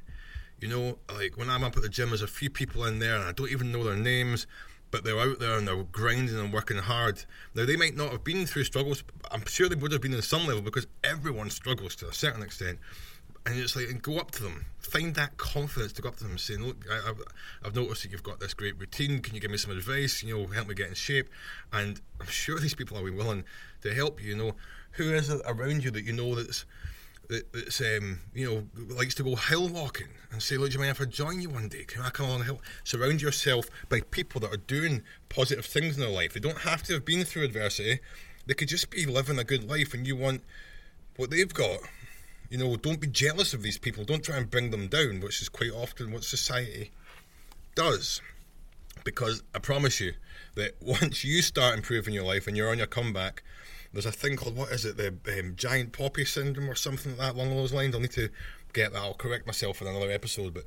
You 0.60 0.68
know, 0.68 0.98
like 1.14 1.36
when 1.36 1.48
I'm 1.48 1.64
up 1.64 1.76
at 1.76 1.82
the 1.82 1.88
gym, 1.88 2.10
there's 2.10 2.22
a 2.22 2.26
few 2.26 2.50
people 2.50 2.84
in 2.84 2.98
there, 2.98 3.14
and 3.14 3.24
I 3.24 3.32
don't 3.32 3.50
even 3.50 3.72
know 3.72 3.84
their 3.84 3.96
names, 3.96 4.46
but 4.90 5.04
they're 5.04 5.18
out 5.18 5.38
there 5.38 5.56
and 5.56 5.66
they're 5.66 5.82
grinding 5.84 6.38
and 6.38 6.52
working 6.52 6.78
hard. 6.78 7.24
Now 7.54 7.64
they 7.64 7.76
might 7.76 7.96
not 7.96 8.12
have 8.12 8.24
been 8.24 8.46
through 8.46 8.64
struggles. 8.64 9.02
but 9.02 9.32
I'm 9.32 9.46
sure 9.46 9.68
they 9.68 9.76
would 9.76 9.92
have 9.92 10.00
been 10.00 10.14
in 10.14 10.22
some 10.22 10.46
level 10.46 10.62
because 10.62 10.86
everyone 11.04 11.50
struggles 11.50 11.94
to 11.96 12.08
a 12.08 12.12
certain 12.12 12.42
extent 12.42 12.78
and 13.46 13.58
it's 13.58 13.74
like 13.74 13.88
and 13.88 14.02
go 14.02 14.18
up 14.18 14.30
to 14.30 14.42
them 14.42 14.66
find 14.78 15.14
that 15.14 15.36
confidence 15.36 15.92
to 15.92 16.02
go 16.02 16.08
up 16.08 16.16
to 16.16 16.24
them 16.24 16.36
saying 16.38 16.62
look 16.62 16.84
I, 16.90 17.06
have 17.06 17.20
I've 17.64 17.74
noticed 17.74 18.02
that 18.02 18.12
you've 18.12 18.22
got 18.22 18.40
this 18.40 18.54
great 18.54 18.78
routine 18.78 19.20
can 19.20 19.34
you 19.34 19.40
give 19.40 19.50
me 19.50 19.56
some 19.56 19.70
advice 19.70 20.22
you 20.22 20.36
know 20.36 20.46
help 20.46 20.68
me 20.68 20.74
get 20.74 20.88
in 20.88 20.94
shape 20.94 21.28
and 21.72 22.00
I'm 22.20 22.26
sure 22.26 22.58
these 22.58 22.74
people 22.74 22.98
are 22.98 23.02
willing 23.02 23.44
to 23.82 23.94
help 23.94 24.22
you 24.22 24.30
you 24.30 24.36
know 24.36 24.52
who 24.92 25.12
is 25.12 25.30
it 25.30 25.40
around 25.46 25.84
you 25.84 25.90
that 25.92 26.04
you 26.04 26.12
know 26.12 26.34
that's 26.34 26.64
that, 27.30 27.52
that's 27.52 27.80
um, 27.80 28.18
you 28.34 28.46
know 28.46 28.94
likes 28.94 29.14
to 29.14 29.22
go 29.22 29.36
hill 29.36 29.68
walking 29.68 30.08
and 30.32 30.42
say, 30.42 30.56
look, 30.56 30.70
do 30.70 30.74
you 30.74 30.80
mind 30.80 30.90
if 30.90 31.00
I 31.00 31.04
join 31.04 31.40
you 31.40 31.48
one 31.48 31.68
day? 31.68 31.84
Can 31.84 32.02
I 32.02 32.10
come 32.10 32.26
along 32.26 32.40
and 32.40 32.46
help? 32.46 32.62
Surround 32.84 33.22
yourself 33.22 33.68
by 33.88 34.00
people 34.10 34.40
that 34.42 34.52
are 34.52 34.58
doing 34.58 35.02
positive 35.28 35.64
things 35.64 35.96
in 35.96 36.02
their 36.02 36.10
life. 36.10 36.34
They 36.34 36.40
don't 36.40 36.58
have 36.58 36.82
to 36.84 36.94
have 36.94 37.04
been 37.04 37.24
through 37.24 37.44
adversity. 37.44 38.00
They 38.46 38.54
could 38.54 38.68
just 38.68 38.90
be 38.90 39.06
living 39.06 39.38
a 39.38 39.44
good 39.44 39.68
life, 39.68 39.94
and 39.94 40.06
you 40.06 40.16
want 40.16 40.42
what 41.16 41.30
they've 41.30 41.52
got. 41.52 41.78
You 42.50 42.58
know, 42.58 42.76
don't 42.76 43.00
be 43.00 43.06
jealous 43.06 43.54
of 43.54 43.62
these 43.62 43.78
people. 43.78 44.04
Don't 44.04 44.24
try 44.24 44.36
and 44.36 44.50
bring 44.50 44.72
them 44.72 44.88
down, 44.88 45.20
which 45.20 45.40
is 45.40 45.48
quite 45.48 45.70
often 45.70 46.10
what 46.10 46.24
society 46.24 46.90
does. 47.76 48.20
Because 49.04 49.44
I 49.54 49.60
promise 49.60 50.00
you 50.00 50.14
that 50.56 50.74
once 50.80 51.24
you 51.24 51.42
start 51.42 51.76
improving 51.76 52.12
your 52.12 52.24
life 52.24 52.48
and 52.48 52.56
you're 52.56 52.68
on 52.68 52.78
your 52.78 52.88
comeback, 52.88 53.44
there's 53.92 54.06
a 54.06 54.12
thing 54.12 54.36
called 54.36 54.56
what 54.56 54.72
is 54.72 54.84
it, 54.84 54.96
the 54.96 55.16
um, 55.38 55.54
giant 55.54 55.92
poppy 55.92 56.24
syndrome 56.24 56.68
or 56.68 56.74
something 56.74 57.16
like 57.16 57.34
that 57.34 57.34
along 57.36 57.54
those 57.56 57.72
lines. 57.72 57.94
I'll 57.94 58.00
need 58.00 58.10
to 58.12 58.28
get 58.72 58.92
that. 58.92 58.98
I'll 58.98 59.14
correct 59.14 59.46
myself 59.46 59.80
in 59.80 59.86
another 59.86 60.10
episode, 60.10 60.52
but. 60.52 60.64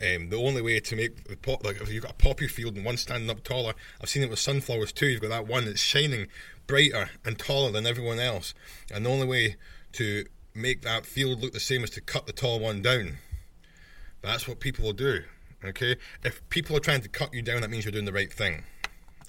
Um, 0.00 0.30
the 0.30 0.38
only 0.38 0.62
way 0.62 0.80
to 0.80 0.96
make 0.96 1.24
the 1.24 1.36
pop, 1.36 1.66
like 1.66 1.78
if 1.78 1.92
you've 1.92 2.02
got 2.02 2.12
a 2.12 2.14
poppy 2.14 2.48
field 2.48 2.76
and 2.76 2.84
one 2.84 2.96
standing 2.96 3.28
up 3.28 3.44
taller, 3.44 3.74
I've 4.00 4.08
seen 4.08 4.22
it 4.22 4.30
with 4.30 4.38
sunflowers 4.38 4.90
too. 4.90 5.04
You've 5.04 5.20
got 5.20 5.28
that 5.28 5.46
one 5.46 5.66
that's 5.66 5.82
shining 5.82 6.28
brighter 6.66 7.10
and 7.26 7.38
taller 7.38 7.70
than 7.70 7.86
everyone 7.86 8.18
else, 8.18 8.54
and 8.90 9.04
the 9.04 9.10
only 9.10 9.26
way 9.26 9.56
to 9.92 10.24
make 10.54 10.82
that 10.82 11.06
field 11.06 11.40
look 11.40 11.52
the 11.52 11.60
same 11.60 11.82
as 11.82 11.90
to 11.90 12.00
cut 12.00 12.26
the 12.26 12.32
tall 12.32 12.60
one 12.60 12.82
down. 12.82 13.18
That's 14.22 14.46
what 14.46 14.60
people 14.60 14.84
will 14.84 14.92
do. 14.92 15.24
Okay? 15.64 15.96
If 16.24 16.48
people 16.48 16.76
are 16.76 16.80
trying 16.80 17.02
to 17.02 17.08
cut 17.08 17.34
you 17.34 17.42
down, 17.42 17.60
that 17.60 17.70
means 17.70 17.84
you're 17.84 17.92
doing 17.92 18.04
the 18.04 18.12
right 18.12 18.32
thing. 18.32 18.64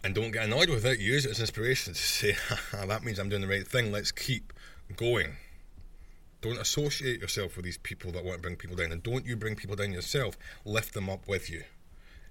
And 0.04 0.14
don't 0.14 0.32
get 0.32 0.46
annoyed 0.46 0.70
with 0.70 0.86
it. 0.86 1.00
Use 1.00 1.26
it 1.26 1.32
as 1.32 1.40
inspiration 1.40 1.94
to 1.94 2.00
say, 2.00 2.36
that 2.74 3.04
means 3.04 3.20
I'm 3.20 3.30
doing 3.30 3.42
the 3.42 3.48
right 3.48 3.68
thing. 3.68 3.92
Let's 3.92 4.12
keep 4.12 4.54
going. 4.96 5.38
Don't 6.42 6.60
associate 6.60 7.22
yourself 7.22 7.56
with 7.56 7.64
these 7.64 7.78
people 7.78 8.12
that 8.12 8.26
want 8.26 8.38
to 8.38 8.42
bring 8.42 8.58
people 8.58 8.76
down. 8.76 8.92
And 8.92 9.02
don't 9.02 9.26
you 9.26 9.38
bring 9.38 9.56
people 9.56 9.78
down 9.78 9.94
yourself. 9.94 10.38
Lift 10.66 10.94
them 10.94 11.10
up 11.10 11.28
with 11.28 11.50
you. 11.50 11.64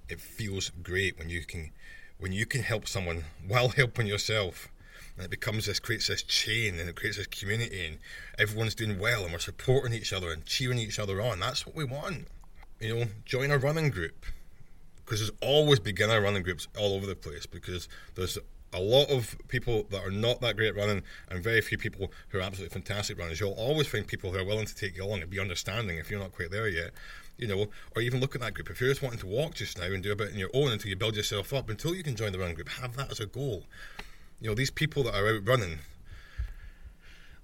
It 0.09 0.21
feels 0.21 0.71
great 0.83 1.19
when 1.19 1.31
you 1.31 1.45
can 1.45 1.71
when 2.19 2.31
you 2.31 2.47
can 2.47 2.63
help 2.63 2.87
someone 2.87 3.25
while 3.49 3.71
helping 3.71 4.07
yourself 4.07 4.69
and 5.17 5.25
it 5.25 5.31
becomes 5.31 5.67
this 5.67 5.81
creates 5.81 6.09
this 6.09 6.23
chain 6.23 6.79
and 6.79 6.89
it 6.89 6.97
creates 6.97 7.17
this 7.17 7.27
community 7.27 7.85
and 7.87 7.99
everyone's 8.39 8.75
doing 8.75 8.99
well 8.99 9.25
and 9.25 9.33
we're 9.33 9.39
supporting 9.39 9.93
each 9.93 10.13
other 10.13 10.33
and 10.33 10.45
cheering 10.47 10.79
each 10.79 10.99
other 10.99 11.21
on 11.21 11.41
that's 11.41 11.67
what 11.67 11.75
we 11.75 11.85
want 11.85 12.27
you 12.81 12.95
know 12.95 13.07
join 13.25 13.51
a 13.51 13.59
running 13.59 13.91
group 13.91 14.25
because 15.05 15.21
there's 15.21 15.39
always 15.43 15.79
beginner 15.79 16.21
running 16.21 16.43
groups 16.43 16.69
all 16.79 16.95
over 16.95 17.07
the 17.07 17.17
place 17.17 17.47
because 17.47 17.89
there's 18.15 18.39
a 18.73 18.81
lot 18.81 19.11
of 19.11 19.37
people 19.49 19.87
that 19.91 20.03
are 20.03 20.11
not 20.11 20.41
that 20.41 20.57
great 20.57 20.69
at 20.69 20.77
running 20.77 21.03
and 21.29 21.43
very 21.43 21.61
few 21.61 21.77
people 21.77 22.11
who 22.29 22.39
are 22.39 22.41
absolutely 22.41 22.73
fantastic 22.73 23.19
runners. 23.19 23.39
You'll 23.39 23.53
always 23.53 23.87
find 23.87 24.07
people 24.07 24.33
who 24.33 24.39
are 24.39 24.45
willing 24.45 24.65
to 24.65 24.75
take 24.75 24.97
you 24.97 25.05
along 25.05 25.21
and 25.21 25.29
be 25.29 25.39
understanding 25.39 25.99
if 25.99 26.11
you're 26.11 26.21
not 26.21 26.33
quite 26.33 26.51
there 26.51 26.69
yet. 26.69 26.93
You 27.37 27.49
know, 27.49 27.67
or 27.95 28.03
even 28.03 28.21
look 28.21 28.35
at 28.35 28.41
that 28.41 28.55
group. 28.55 28.71
If 28.71 28.81
you're 28.81 28.91
just 28.91 29.03
wanting 29.03 29.19
to 29.21 29.27
walk 29.27 29.55
just 29.55 29.79
now 29.79 29.85
and 29.85 30.03
do 30.03 30.13
a 30.13 30.17
bit 30.17 30.33
on 30.33 30.39
your 30.39 30.51
own 30.55 30.73
until 30.73 30.89
you 30.89 30.97
build 30.97 31.17
yourself 31.17 31.53
up, 31.53 31.69
until 31.69 31.95
you 31.95 32.03
can 32.03 32.17
join 32.17 32.33
the 32.33 32.39
running 32.39 32.55
group, 32.55 32.69
have 32.69 32.97
that 32.97 33.11
as 33.11 33.21
a 33.21 33.27
goal 33.27 33.65
you 34.43 34.49
know, 34.49 34.55
these 34.57 34.71
people 34.71 35.05
that 35.05 35.15
are 35.15 35.37
out 35.37 35.47
running 35.47 35.79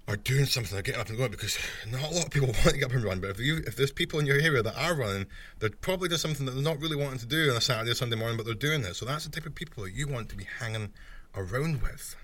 are 0.08 0.16
doing 0.16 0.46
something, 0.46 0.72
they're 0.74 0.82
getting 0.82 1.00
up 1.00 1.08
and 1.08 1.16
going 1.16 1.30
because 1.30 1.56
not 1.90 2.10
a 2.10 2.14
lot 2.14 2.24
of 2.24 2.30
people 2.30 2.48
want 2.48 2.60
to 2.60 2.72
get 2.72 2.86
up 2.86 2.92
and 2.92 3.04
run. 3.04 3.20
But 3.20 3.30
if 3.30 3.38
you, 3.38 3.58
if 3.66 3.76
there's 3.76 3.92
people 3.92 4.18
in 4.18 4.26
your 4.26 4.40
area 4.40 4.62
that 4.62 4.76
are 4.76 4.96
running, 4.96 5.26
they're 5.60 5.70
probably 5.70 6.08
doing 6.08 6.18
something 6.18 6.44
that 6.46 6.52
they're 6.52 6.62
not 6.62 6.80
really 6.80 6.96
wanting 6.96 7.20
to 7.20 7.26
do 7.26 7.50
on 7.50 7.56
a 7.56 7.60
Saturday 7.60 7.92
or 7.92 7.94
Sunday 7.94 8.16
morning, 8.16 8.36
but 8.36 8.46
they're 8.46 8.54
doing 8.54 8.82
it. 8.82 8.96
So 8.96 9.06
that's 9.06 9.24
the 9.24 9.30
type 9.30 9.46
of 9.46 9.54
people 9.54 9.84
that 9.84 9.92
you 9.92 10.08
want 10.08 10.28
to 10.30 10.36
be 10.36 10.44
hanging 10.58 10.92
around 11.36 11.82
with. 11.82 12.16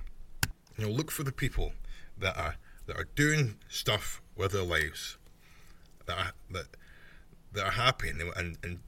You 0.76 0.87
know, 0.87 0.90
look 0.90 1.12
for 1.12 1.23
the 1.23 1.33
people 1.33 1.73
that 2.19 2.37
are 2.37 2.57
that 2.87 2.97
are 2.97 3.09
doing 3.14 3.57
stuff 3.69 4.21
with 4.37 4.52
their 4.52 4.64
lives, 4.64 5.19
that 6.07 6.19
are 6.19 6.33
that 6.50 6.66
that 7.52 7.64
are 7.64 7.71
happy, 7.71 8.09
and 8.09 8.21
and, 8.37 8.59
and 8.64 8.78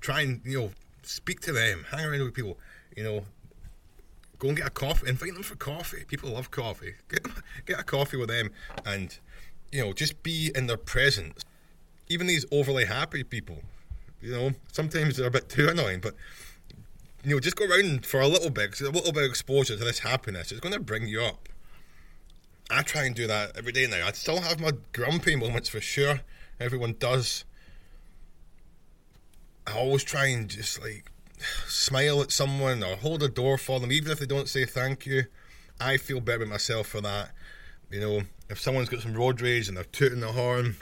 try 0.00 0.22
and 0.22 0.40
you 0.44 0.58
know 0.58 0.70
speak 1.02 1.40
to 1.40 1.52
them, 1.52 1.84
hang 1.90 2.06
around 2.06 2.22
with 2.22 2.34
people. 2.34 2.58
You 2.96 3.04
know, 3.04 3.24
Go 4.40 4.48
and 4.48 4.56
get 4.56 4.66
a 4.66 4.70
coffee. 4.70 5.08
Invite 5.08 5.34
them 5.34 5.42
for 5.42 5.54
coffee. 5.54 6.04
People 6.08 6.30
love 6.30 6.50
coffee. 6.50 6.94
Get 7.08 7.26
get 7.66 7.78
a 7.78 7.84
coffee 7.84 8.16
with 8.16 8.30
them, 8.30 8.50
and 8.84 9.16
you 9.70 9.84
know, 9.84 9.92
just 9.92 10.22
be 10.22 10.50
in 10.54 10.66
their 10.66 10.78
presence. 10.78 11.44
Even 12.08 12.26
these 12.26 12.46
overly 12.50 12.86
happy 12.86 13.22
people, 13.22 13.62
you 14.20 14.32
know, 14.32 14.50
sometimes 14.72 15.16
they're 15.16 15.28
a 15.28 15.30
bit 15.30 15.48
too 15.48 15.68
annoying, 15.68 16.00
but 16.00 16.14
you 17.22 17.34
know, 17.34 17.40
just 17.40 17.54
go 17.54 17.66
around 17.66 18.06
for 18.06 18.20
a 18.20 18.26
little 18.26 18.50
bit, 18.50 18.80
a 18.80 18.84
little 18.88 19.12
bit 19.12 19.24
of 19.24 19.30
exposure 19.30 19.76
to 19.76 19.84
this 19.84 20.00
happiness. 20.00 20.50
It's 20.50 20.60
going 20.60 20.72
to 20.72 20.80
bring 20.80 21.06
you 21.06 21.20
up. 21.20 21.48
I 22.70 22.82
try 22.82 23.04
and 23.04 23.14
do 23.14 23.26
that 23.26 23.56
every 23.56 23.72
day 23.72 23.86
now. 23.86 24.06
I 24.06 24.12
still 24.12 24.40
have 24.40 24.58
my 24.58 24.70
grumpy 24.92 25.36
moments 25.36 25.68
for 25.68 25.80
sure. 25.80 26.20
Everyone 26.58 26.96
does. 26.98 27.44
I 29.66 29.76
always 29.76 30.02
try 30.02 30.26
and 30.26 30.48
just 30.48 30.80
like 30.80 31.09
smile 31.66 32.22
at 32.22 32.32
someone 32.32 32.82
or 32.82 32.96
hold 32.96 33.22
a 33.22 33.28
door 33.28 33.58
for 33.58 33.80
them, 33.80 33.92
even 33.92 34.12
if 34.12 34.18
they 34.18 34.26
don't 34.26 34.48
say 34.48 34.64
thank 34.64 35.06
you. 35.06 35.24
I 35.80 35.96
feel 35.96 36.20
better 36.20 36.40
with 36.40 36.48
myself 36.48 36.88
for 36.88 37.00
that. 37.00 37.30
You 37.90 38.00
know, 38.00 38.22
if 38.48 38.60
someone's 38.60 38.88
got 38.88 39.00
some 39.00 39.14
road 39.14 39.40
rage 39.40 39.68
and 39.68 39.76
they're 39.76 39.84
tooting 39.84 40.20
the 40.20 40.32
horn, 40.32 40.76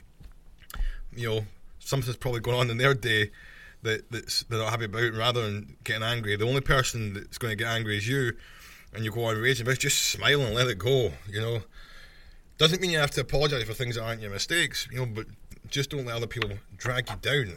you 1.15 1.29
know, 1.29 1.47
something's 1.79 2.17
probably 2.17 2.41
going 2.41 2.59
on 2.59 2.71
in 2.71 2.79
their 2.79 2.95
day 2.95 3.31
that 3.83 4.11
that's 4.11 4.43
they're 4.45 4.59
not 4.59 4.71
happy 4.71 4.85
about. 4.85 5.15
Rather 5.15 5.43
than 5.43 5.77
getting 5.85 6.03
angry, 6.03 6.37
the 6.37 6.47
only 6.47 6.61
person 6.61 7.15
that's 7.15 7.39
going 7.39 7.53
to 7.53 7.57
get 7.57 7.69
angry 7.69 7.97
is 7.97 8.09
you, 8.09 8.33
and 8.93 9.05
you 9.05 9.11
go 9.11 9.25
on 9.25 9.37
raging. 9.37 9.67
But 9.67 9.79
just 9.79 10.03
smile 10.03 10.43
and 10.43 10.55
let 10.55 10.69
it 10.69 10.79
go. 10.79 11.13
You 11.29 11.41
know, 11.41 11.63
doesn't 12.59 12.81
mean 12.81 12.91
you 12.91 12.99
have 12.99 13.11
to 13.13 13.21
apologise 13.21 13.65
for 13.65 13.75
things 13.75 13.95
that 13.97 14.03
aren't 14.03 14.21
your 14.21 14.31
mistakes. 14.31 14.89
You 14.91 14.99
know, 14.99 15.07
but 15.07 15.27
just 15.69 15.91
don't 15.91 16.07
let 16.07 16.17
other 16.17 16.27
people 16.27 16.51
drag 16.77 17.09
you 17.09 17.17
down. 17.17 17.55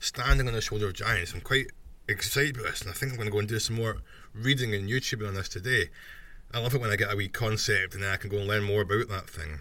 Standing 0.00 0.48
on 0.48 0.54
the 0.54 0.60
shoulder 0.60 0.88
of 0.88 0.94
giants. 0.94 1.32
I'm 1.32 1.40
quite 1.40 1.68
excited 2.12 2.56
about 2.56 2.70
this, 2.70 2.82
and 2.82 2.90
I 2.90 2.94
think 2.94 3.12
I'm 3.12 3.16
going 3.16 3.26
to 3.26 3.32
go 3.32 3.38
and 3.38 3.48
do 3.48 3.58
some 3.58 3.76
more 3.76 3.98
reading 4.34 4.74
and 4.74 4.88
YouTube 4.88 5.26
on 5.26 5.34
this 5.34 5.48
today. 5.48 5.90
I 6.54 6.58
love 6.58 6.74
it 6.74 6.80
when 6.80 6.90
I 6.90 6.96
get 6.96 7.12
a 7.12 7.16
wee 7.16 7.28
concept 7.28 7.94
and 7.94 8.02
then 8.02 8.10
I 8.12 8.16
can 8.16 8.30
go 8.30 8.38
and 8.38 8.46
learn 8.46 8.64
more 8.64 8.82
about 8.82 9.08
that 9.08 9.28
thing. 9.28 9.60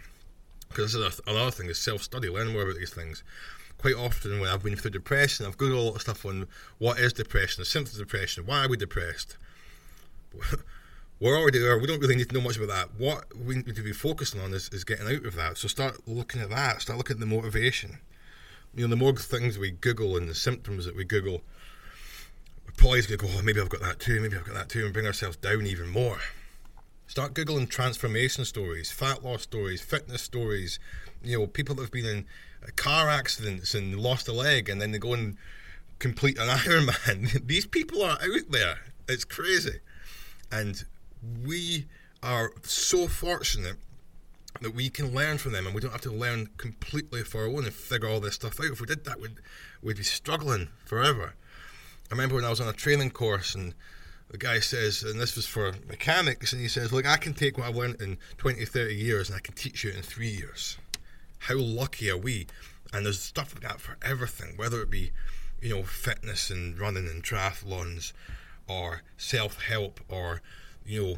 Because 0.68 0.94
this 0.94 1.14
is 1.14 1.22
another 1.28 1.52
thing 1.52 1.70
is 1.70 1.78
self 1.78 2.04
study, 2.04 2.30
learn 2.30 2.54
more 2.54 2.64
about 2.64 2.76
these 2.76 2.94
things. 2.94 3.24
Quite 3.78 3.96
often, 3.96 4.40
when 4.40 4.50
I've 4.50 4.64
been 4.64 4.76
through 4.76 4.92
depression, 4.92 5.46
I've 5.46 5.58
googled 5.58 5.76
a 5.76 5.82
lot 5.82 5.96
of 5.96 6.02
stuff 6.02 6.26
on 6.26 6.48
what 6.78 7.00
is 7.00 7.14
depression, 7.14 7.62
the 7.62 7.66
symptoms 7.66 8.00
of 8.00 8.08
depression, 8.08 8.46
why 8.46 8.66
are 8.66 8.70
we 8.70 8.78
depressed. 8.78 9.38
We're 11.20 11.38
already 11.38 11.60
there. 11.60 11.78
We 11.78 11.86
don't 11.86 12.00
really 12.00 12.16
need 12.16 12.30
to 12.30 12.36
know 12.36 12.42
much 12.42 12.58
about 12.58 12.70
that. 12.70 13.00
What 13.00 13.26
we 13.38 13.56
need 13.56 13.76
to 13.76 13.84
be 13.84 13.94
focusing 13.94 14.42
on 14.42 14.54
is, 14.54 14.70
is 14.70 14.84
getting 14.84 15.08
out 15.08 15.24
of 15.24 15.36
that. 15.36 15.58
So 15.58 15.68
start 15.68 16.08
looking 16.08 16.42
at 16.42 16.50
that. 16.50 16.82
Start 16.82 16.98
looking 16.98 17.18
at 17.18 17.20
the 17.20 17.28
motivation. 17.28 18.00
You 18.74 18.88
know, 18.88 18.90
the 18.90 18.96
more 18.96 19.16
things 19.16 19.60
we 19.60 19.70
Google 19.70 20.18
and 20.18 20.28
the 20.28 20.34
symptoms 20.34 20.86
that 20.86 20.96
we 20.96 21.04
Google, 21.04 21.44
Polly's 22.78 23.08
going 23.08 23.20
to 23.20 23.26
go, 23.26 23.32
oh, 23.38 23.42
maybe 23.42 23.60
I've 23.60 23.70
got 23.70 23.82
that 23.82 24.00
too, 24.00 24.20
maybe 24.22 24.38
I've 24.38 24.46
got 24.46 24.56
that 24.56 24.70
too, 24.70 24.86
and 24.86 24.94
bring 24.94 25.06
ourselves 25.06 25.38
down 25.38 25.66
even 25.66 25.90
more. 25.90 26.20
Start 27.08 27.34
Googling 27.34 27.70
transformation 27.70 28.46
stories, 28.46 28.92
fat 28.92 29.24
loss 29.24 29.42
stories, 29.42 29.82
fitness 29.82 30.22
stories, 30.22 30.80
you 31.24 31.38
know, 31.38 31.48
people 31.48 31.76
that 31.76 31.82
have 31.82 31.92
been 31.92 32.06
in 32.06 32.26
uh, 32.64 32.68
car 32.76 33.10
accidents 33.10 33.74
and 33.74 34.00
lost 34.00 34.28
a 34.28 34.34
leg 34.34 34.70
and 34.70 34.82
then 34.82 34.92
they 34.92 34.98
go 34.98 35.14
and 35.14 35.38
complete 36.00 36.38
an 36.38 36.48
Ironman. 36.58 37.46
These 37.48 37.66
people 37.66 38.02
are 38.02 38.18
out 38.22 38.50
there. 38.50 38.80
It's 39.10 39.26
crazy. 39.26 39.80
And 40.52 40.84
we 41.46 41.86
are 42.24 42.52
so 42.64 43.08
fortunate 43.08 43.78
that 44.62 44.74
we 44.76 44.90
can 44.90 45.14
learn 45.14 45.38
from 45.38 45.54
them 45.54 45.66
and 45.66 45.74
we 45.74 45.82
don't 45.82 45.92
have 45.92 46.02
to 46.02 46.12
learn 46.12 46.48
completely 46.58 47.24
for 47.24 47.42
our 47.42 47.48
own 47.48 47.66
and 47.66 47.74
figure 47.74 48.08
all 48.08 48.20
this 48.20 48.36
stuff 48.36 48.60
out. 48.60 48.68
If 48.68 48.80
we 48.80 48.88
did 48.88 49.06
that, 49.06 49.20
we'd, 49.20 49.36
we'd 49.82 49.98
be 49.98 50.04
struggling 50.04 50.70
forever. 50.86 51.36
I 52.12 52.14
remember 52.14 52.36
when 52.36 52.44
I 52.44 52.50
was 52.50 52.60
on 52.60 52.68
a 52.68 52.74
training 52.74 53.12
course 53.12 53.56
and 53.56 53.74
the 54.30 54.38
guy 54.38 54.60
says, 54.60 55.02
and 55.04 55.20
this 55.20 55.38
was 55.38 55.46
for 55.46 55.72
mechanics, 55.88 56.52
and 56.52 56.62
he 56.62 56.68
says, 56.68 56.92
Look, 56.92 57.06
I 57.06 57.16
can 57.16 57.34
take 57.34 57.58
what 57.58 57.68
I've 57.68 57.76
learned 57.76 58.02
in 58.02 58.18
20, 58.38 58.66
30 58.66 58.94
years 58.94 59.30
and 59.30 59.38
I 59.38 59.40
can 59.40 59.56
teach 59.56 59.86
you 59.86 59.92
in 59.92 60.02
three 60.02 60.30
years. 60.30 60.78
How 61.40 61.56
lucky 61.56 62.10
are 62.10 62.18
we? 62.18 62.48
And 62.94 63.06
there's 63.06 63.22
stuff 63.22 63.54
like 63.56 63.64
that 63.64 63.80
for 63.80 63.98
everything, 64.02 64.58
whether 64.58 64.82
it 64.82 64.90
be, 64.90 65.12
you 65.62 65.74
know, 65.74 65.84
fitness 65.84 66.50
and 66.50 66.78
running 66.78 67.08
and 67.08 67.24
triathlons 67.24 68.12
or 68.68 69.04
self 69.16 69.62
help 69.62 70.02
or, 70.10 70.42
you 70.86 71.02
know, 71.02 71.18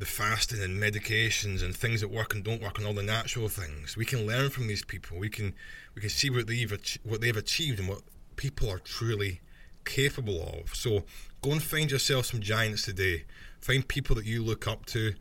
the 0.00 0.06
fasting 0.06 0.60
and 0.60 0.82
medications 0.82 1.62
and 1.62 1.76
things 1.76 2.00
that 2.00 2.08
work 2.08 2.34
and 2.34 2.42
don't 2.42 2.60
work 2.60 2.78
and 2.78 2.86
all 2.86 2.94
the 2.94 3.02
natural 3.04 3.48
things. 3.48 3.96
We 3.96 4.04
can 4.04 4.26
learn 4.26 4.50
from 4.50 4.66
these 4.66 4.84
people. 4.84 5.18
We 5.18 5.28
can 5.28 5.54
we 5.94 6.00
can 6.00 6.10
see 6.10 6.30
what 6.30 6.48
they've 6.48 6.98
what 7.04 7.20
they've 7.20 7.36
achieved 7.36 7.78
and 7.78 7.88
what 7.88 8.02
people 8.34 8.68
are 8.68 8.80
truly 8.80 9.40
capable 9.84 10.42
of. 10.42 10.74
So 10.74 11.04
go 11.42 11.52
and 11.52 11.62
find 11.62 11.90
yourself 11.90 12.26
some 12.26 12.40
giants 12.40 12.82
today. 12.82 13.24
Find 13.60 13.86
people 13.86 14.16
that 14.16 14.26
you 14.26 14.42
look 14.42 14.66
up 14.66 14.86
to. 14.86 15.14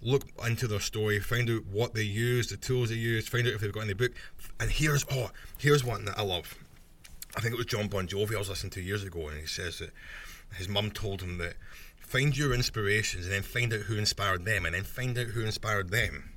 Look 0.00 0.24
into 0.46 0.68
their 0.68 0.80
story. 0.80 1.18
Find 1.18 1.50
out 1.50 1.66
what 1.66 1.94
they 1.94 2.02
use, 2.02 2.48
the 2.48 2.56
tools 2.56 2.90
they 2.90 2.94
use. 2.94 3.26
Find 3.26 3.46
out 3.46 3.54
if 3.54 3.60
they've 3.60 3.72
got 3.72 3.84
any 3.84 3.94
book. 3.94 4.12
And 4.60 4.70
here's 4.70 5.04
oh, 5.10 5.30
here's 5.58 5.84
one 5.84 6.04
that 6.04 6.18
I 6.18 6.22
love. 6.22 6.56
I 7.36 7.40
think 7.40 7.52
it 7.52 7.58
was 7.58 7.66
John 7.66 7.88
Bon 7.88 8.06
Jovi 8.06 8.34
I 8.34 8.38
was 8.38 8.48
listening 8.48 8.70
to 8.70 8.80
years 8.80 9.04
ago, 9.04 9.28
and 9.28 9.38
he 9.38 9.46
says 9.46 9.80
that 9.80 9.90
his 10.56 10.68
mum 10.68 10.90
told 10.90 11.20
him 11.20 11.38
that 11.38 11.54
find 11.98 12.36
your 12.36 12.54
inspirations 12.54 13.26
and 13.26 13.34
then 13.34 13.42
find 13.42 13.72
out 13.72 13.80
who 13.80 13.98
inspired 13.98 14.44
them 14.44 14.64
and 14.64 14.74
then 14.74 14.84
find 14.84 15.18
out 15.18 15.26
who 15.26 15.44
inspired 15.44 15.90
them. 15.90 16.30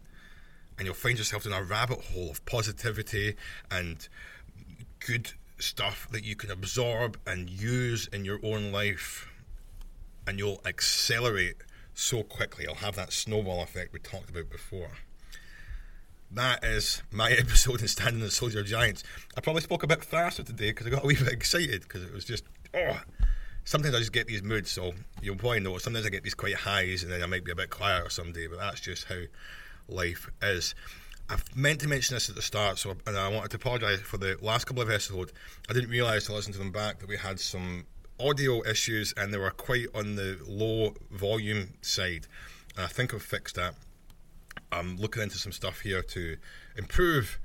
And 0.78 0.86
you'll 0.86 0.96
find 0.96 1.18
yourself 1.18 1.46
in 1.46 1.54
a 1.54 1.64
rabbit 1.64 2.02
hole 2.06 2.32
of 2.32 2.44
positivity 2.46 3.36
and 3.70 4.08
good 5.00 5.34
stuff 5.62 6.08
that 6.12 6.24
you 6.24 6.36
can 6.36 6.52
absorb 6.52 7.18
and 7.26 7.50
use 7.50 8.08
in 8.08 8.26
your 8.26 8.40
own 8.44 8.72
life. 8.72 9.28
And 10.28 10.38
you'll 10.38 10.62
accelerate 10.66 11.58
so 11.94 12.24
quickly. 12.24 12.66
You'll 12.66 12.76
have 12.76 12.96
that 12.96 13.12
snowball 13.12 13.64
effect 13.64 13.94
we 13.94 14.00
talked 14.00 14.30
about 14.30 14.50
before. 14.50 14.92
That 16.32 16.64
is 16.64 17.04
my 17.12 17.32
episode 17.40 17.82
in 17.82 17.88
Standing 17.88 18.22
the 18.22 18.32
Soldier 18.32 18.64
Giants. 18.64 19.04
I 19.36 19.42
probably 19.42 19.62
spoke 19.62 19.84
a 19.84 19.88
bit 19.88 20.04
faster 20.04 20.44
today 20.44 20.72
because 20.72 20.88
I 20.88 20.90
got 20.90 21.04
a 21.04 21.08
wee 21.08 21.16
bit 21.16 21.34
excited 21.34 21.82
because 21.82 22.04
it 22.04 22.14
was 22.14 22.24
just, 22.24 22.44
oh, 22.74 23.02
sometimes 23.66 23.96
I 23.96 24.00
just 24.00 24.14
get 24.14 24.28
these 24.28 24.44
moods. 24.44 24.72
So 24.72 24.94
you'll 25.22 25.36
probably 25.36 25.60
know 25.60 25.78
sometimes 25.78 26.06
I 26.06 26.10
get 26.10 26.24
these 26.24 26.34
quite 26.34 26.56
highs, 26.56 27.04
and 27.04 27.12
then 27.12 27.22
I 27.22 27.26
might 27.26 27.44
be 27.44 27.52
a 27.52 27.56
bit 27.56 27.70
quieter 27.70 28.10
someday. 28.10 28.48
But 28.48 28.60
that's 28.60 28.82
just 28.82 29.06
how 29.06 29.22
life 29.88 30.30
is. 30.42 30.74
I've 31.32 31.56
meant 31.56 31.80
to 31.80 31.88
mention 31.88 32.14
this 32.14 32.28
at 32.28 32.36
the 32.36 32.42
start, 32.42 32.78
so 32.78 32.94
and 33.08 33.18
I 33.18 33.30
wanted 33.30 33.52
to 33.52 33.56
apologise 33.56 34.02
for 34.02 34.18
the 34.18 34.38
last 34.42 34.66
couple 34.66 34.84
of 34.84 34.90
episodes. 34.90 35.32
I 35.70 35.74
didn't 35.74 35.90
realise 35.90 36.26
to 36.26 36.34
listen 36.34 36.52
to 36.52 36.60
them 36.60 36.74
back 36.74 37.00
that 37.00 37.08
we 37.08 37.16
had 37.16 37.40
some 37.40 37.86
audio 38.20 38.62
issues, 38.68 39.14
and 39.16 39.34
they 39.34 39.38
were 39.38 39.50
quite 39.52 39.88
on 39.96 40.16
the 40.18 40.38
low 40.46 40.94
volume 41.10 41.70
side. 41.82 42.28
And 42.76 42.84
I 42.84 42.90
think 42.90 43.14
I've 43.14 43.24
fixed 43.24 43.56
that. 43.56 43.76
I'm 44.74 44.98
looking 44.98 45.24
into 45.24 45.38
some 45.38 45.54
stuff 45.54 45.80
here 45.80 46.02
to 46.02 46.36
improve 46.76 47.40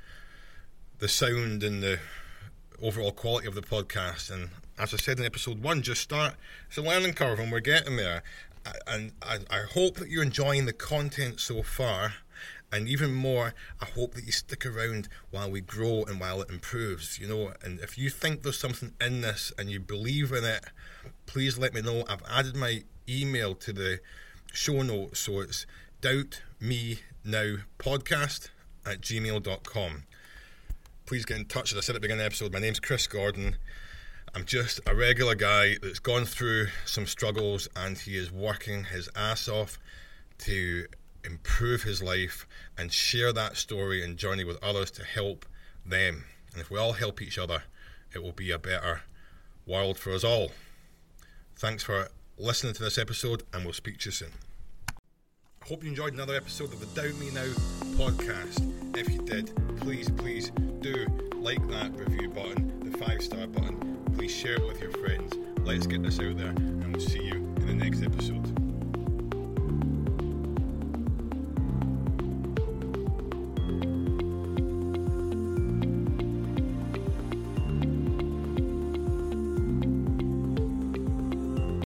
the 0.98 1.06
sound 1.06 1.62
and 1.62 1.80
the 1.80 2.00
overall 2.82 3.12
quality 3.12 3.46
of 3.46 3.54
the 3.54 3.62
podcast. 3.62 4.32
And 4.32 4.50
as 4.80 4.92
I 4.94 4.96
said 4.96 5.20
in 5.20 5.24
episode 5.24 5.62
one, 5.62 5.82
just 5.82 6.00
start. 6.00 6.34
It's 6.66 6.76
a 6.76 6.82
learning 6.82 7.12
curve, 7.12 7.38
and 7.38 7.52
we're 7.52 7.60
getting 7.60 7.96
there. 7.96 8.24
And 8.88 9.12
I, 9.22 9.38
I 9.48 9.60
hope 9.60 9.98
that 9.98 10.08
you're 10.08 10.24
enjoying 10.24 10.66
the 10.66 10.72
content 10.72 11.38
so 11.38 11.62
far. 11.62 12.14
And 12.72 12.88
even 12.88 13.14
more, 13.14 13.54
I 13.80 13.84
hope 13.84 14.14
that 14.14 14.24
you 14.24 14.32
stick 14.32 14.66
around 14.66 15.08
while 15.30 15.50
we 15.50 15.60
grow 15.60 16.04
and 16.04 16.18
while 16.20 16.42
it 16.42 16.50
improves. 16.50 17.18
You 17.18 17.28
know, 17.28 17.52
and 17.62 17.78
if 17.80 17.96
you 17.96 18.10
think 18.10 18.42
there's 18.42 18.58
something 18.58 18.92
in 19.00 19.20
this 19.20 19.52
and 19.56 19.70
you 19.70 19.80
believe 19.80 20.32
in 20.32 20.44
it, 20.44 20.64
please 21.26 21.58
let 21.58 21.74
me 21.74 21.80
know. 21.80 22.04
I've 22.08 22.22
added 22.28 22.56
my 22.56 22.82
email 23.08 23.54
to 23.54 23.72
the 23.72 24.00
show 24.52 24.82
notes, 24.82 25.20
so 25.20 25.40
it's 25.40 25.66
doubt 26.00 26.42
me 26.60 27.00
now 27.24 27.56
podcast 27.78 28.48
at 28.84 29.00
gmail.com. 29.00 30.04
Please 31.06 31.24
get 31.24 31.36
in 31.36 31.44
touch. 31.44 31.72
As 31.72 31.78
I 31.78 31.80
said 31.82 31.94
at 31.94 32.02
the 32.02 32.08
beginning 32.08 32.20
of 32.26 32.30
the 32.30 32.36
episode, 32.36 32.52
my 32.52 32.58
name's 32.58 32.80
Chris 32.80 33.06
Gordon. 33.06 33.56
I'm 34.34 34.44
just 34.44 34.80
a 34.86 34.94
regular 34.94 35.34
guy 35.34 35.76
that's 35.80 35.98
gone 35.98 36.24
through 36.24 36.66
some 36.84 37.06
struggles 37.06 37.68
and 37.74 37.96
he 37.96 38.16
is 38.16 38.30
working 38.30 38.84
his 38.84 39.08
ass 39.16 39.48
off 39.48 39.78
to 40.40 40.86
improve 41.26 41.82
his 41.82 42.02
life 42.02 42.46
and 42.78 42.92
share 42.92 43.32
that 43.32 43.56
story 43.56 44.02
and 44.02 44.16
journey 44.16 44.44
with 44.44 44.62
others 44.62 44.90
to 44.92 45.04
help 45.04 45.44
them. 45.84 46.24
And 46.52 46.60
if 46.60 46.70
we 46.70 46.78
all 46.78 46.92
help 46.92 47.20
each 47.20 47.38
other, 47.38 47.64
it 48.14 48.22
will 48.22 48.32
be 48.32 48.50
a 48.50 48.58
better 48.58 49.02
world 49.66 49.98
for 49.98 50.12
us 50.12 50.24
all. 50.24 50.52
Thanks 51.56 51.82
for 51.82 52.08
listening 52.38 52.74
to 52.74 52.82
this 52.82 52.98
episode, 52.98 53.42
and 53.52 53.64
we'll 53.64 53.74
speak 53.74 53.98
to 53.98 54.06
you 54.06 54.12
soon. 54.12 54.32
I 54.88 55.68
hope 55.68 55.82
you 55.82 55.90
enjoyed 55.90 56.14
another 56.14 56.36
episode 56.36 56.72
of 56.72 56.80
the 56.80 57.00
Doubt 57.00 57.18
Me 57.18 57.30
Now 57.30 57.46
podcast. 57.96 58.96
If 58.96 59.10
you 59.10 59.22
did, 59.22 59.52
please, 59.80 60.10
please 60.10 60.50
do 60.80 61.06
like 61.34 61.66
that 61.68 61.92
review 61.96 62.28
button, 62.28 62.90
the 62.90 62.96
five 62.98 63.22
star 63.22 63.46
button, 63.46 63.98
please 64.16 64.32
share 64.32 64.54
it 64.54 64.66
with 64.66 64.80
your 64.80 64.92
friends. 64.92 65.34
Let's 65.60 65.86
get 65.86 66.02
this 66.02 66.20
out 66.20 66.36
there, 66.36 66.48
and 66.48 66.96
we'll 66.96 67.06
see 67.06 67.24
you 67.24 67.34
in 67.34 67.66
the 67.66 67.74
next 67.74 68.02
episode. 68.02 68.65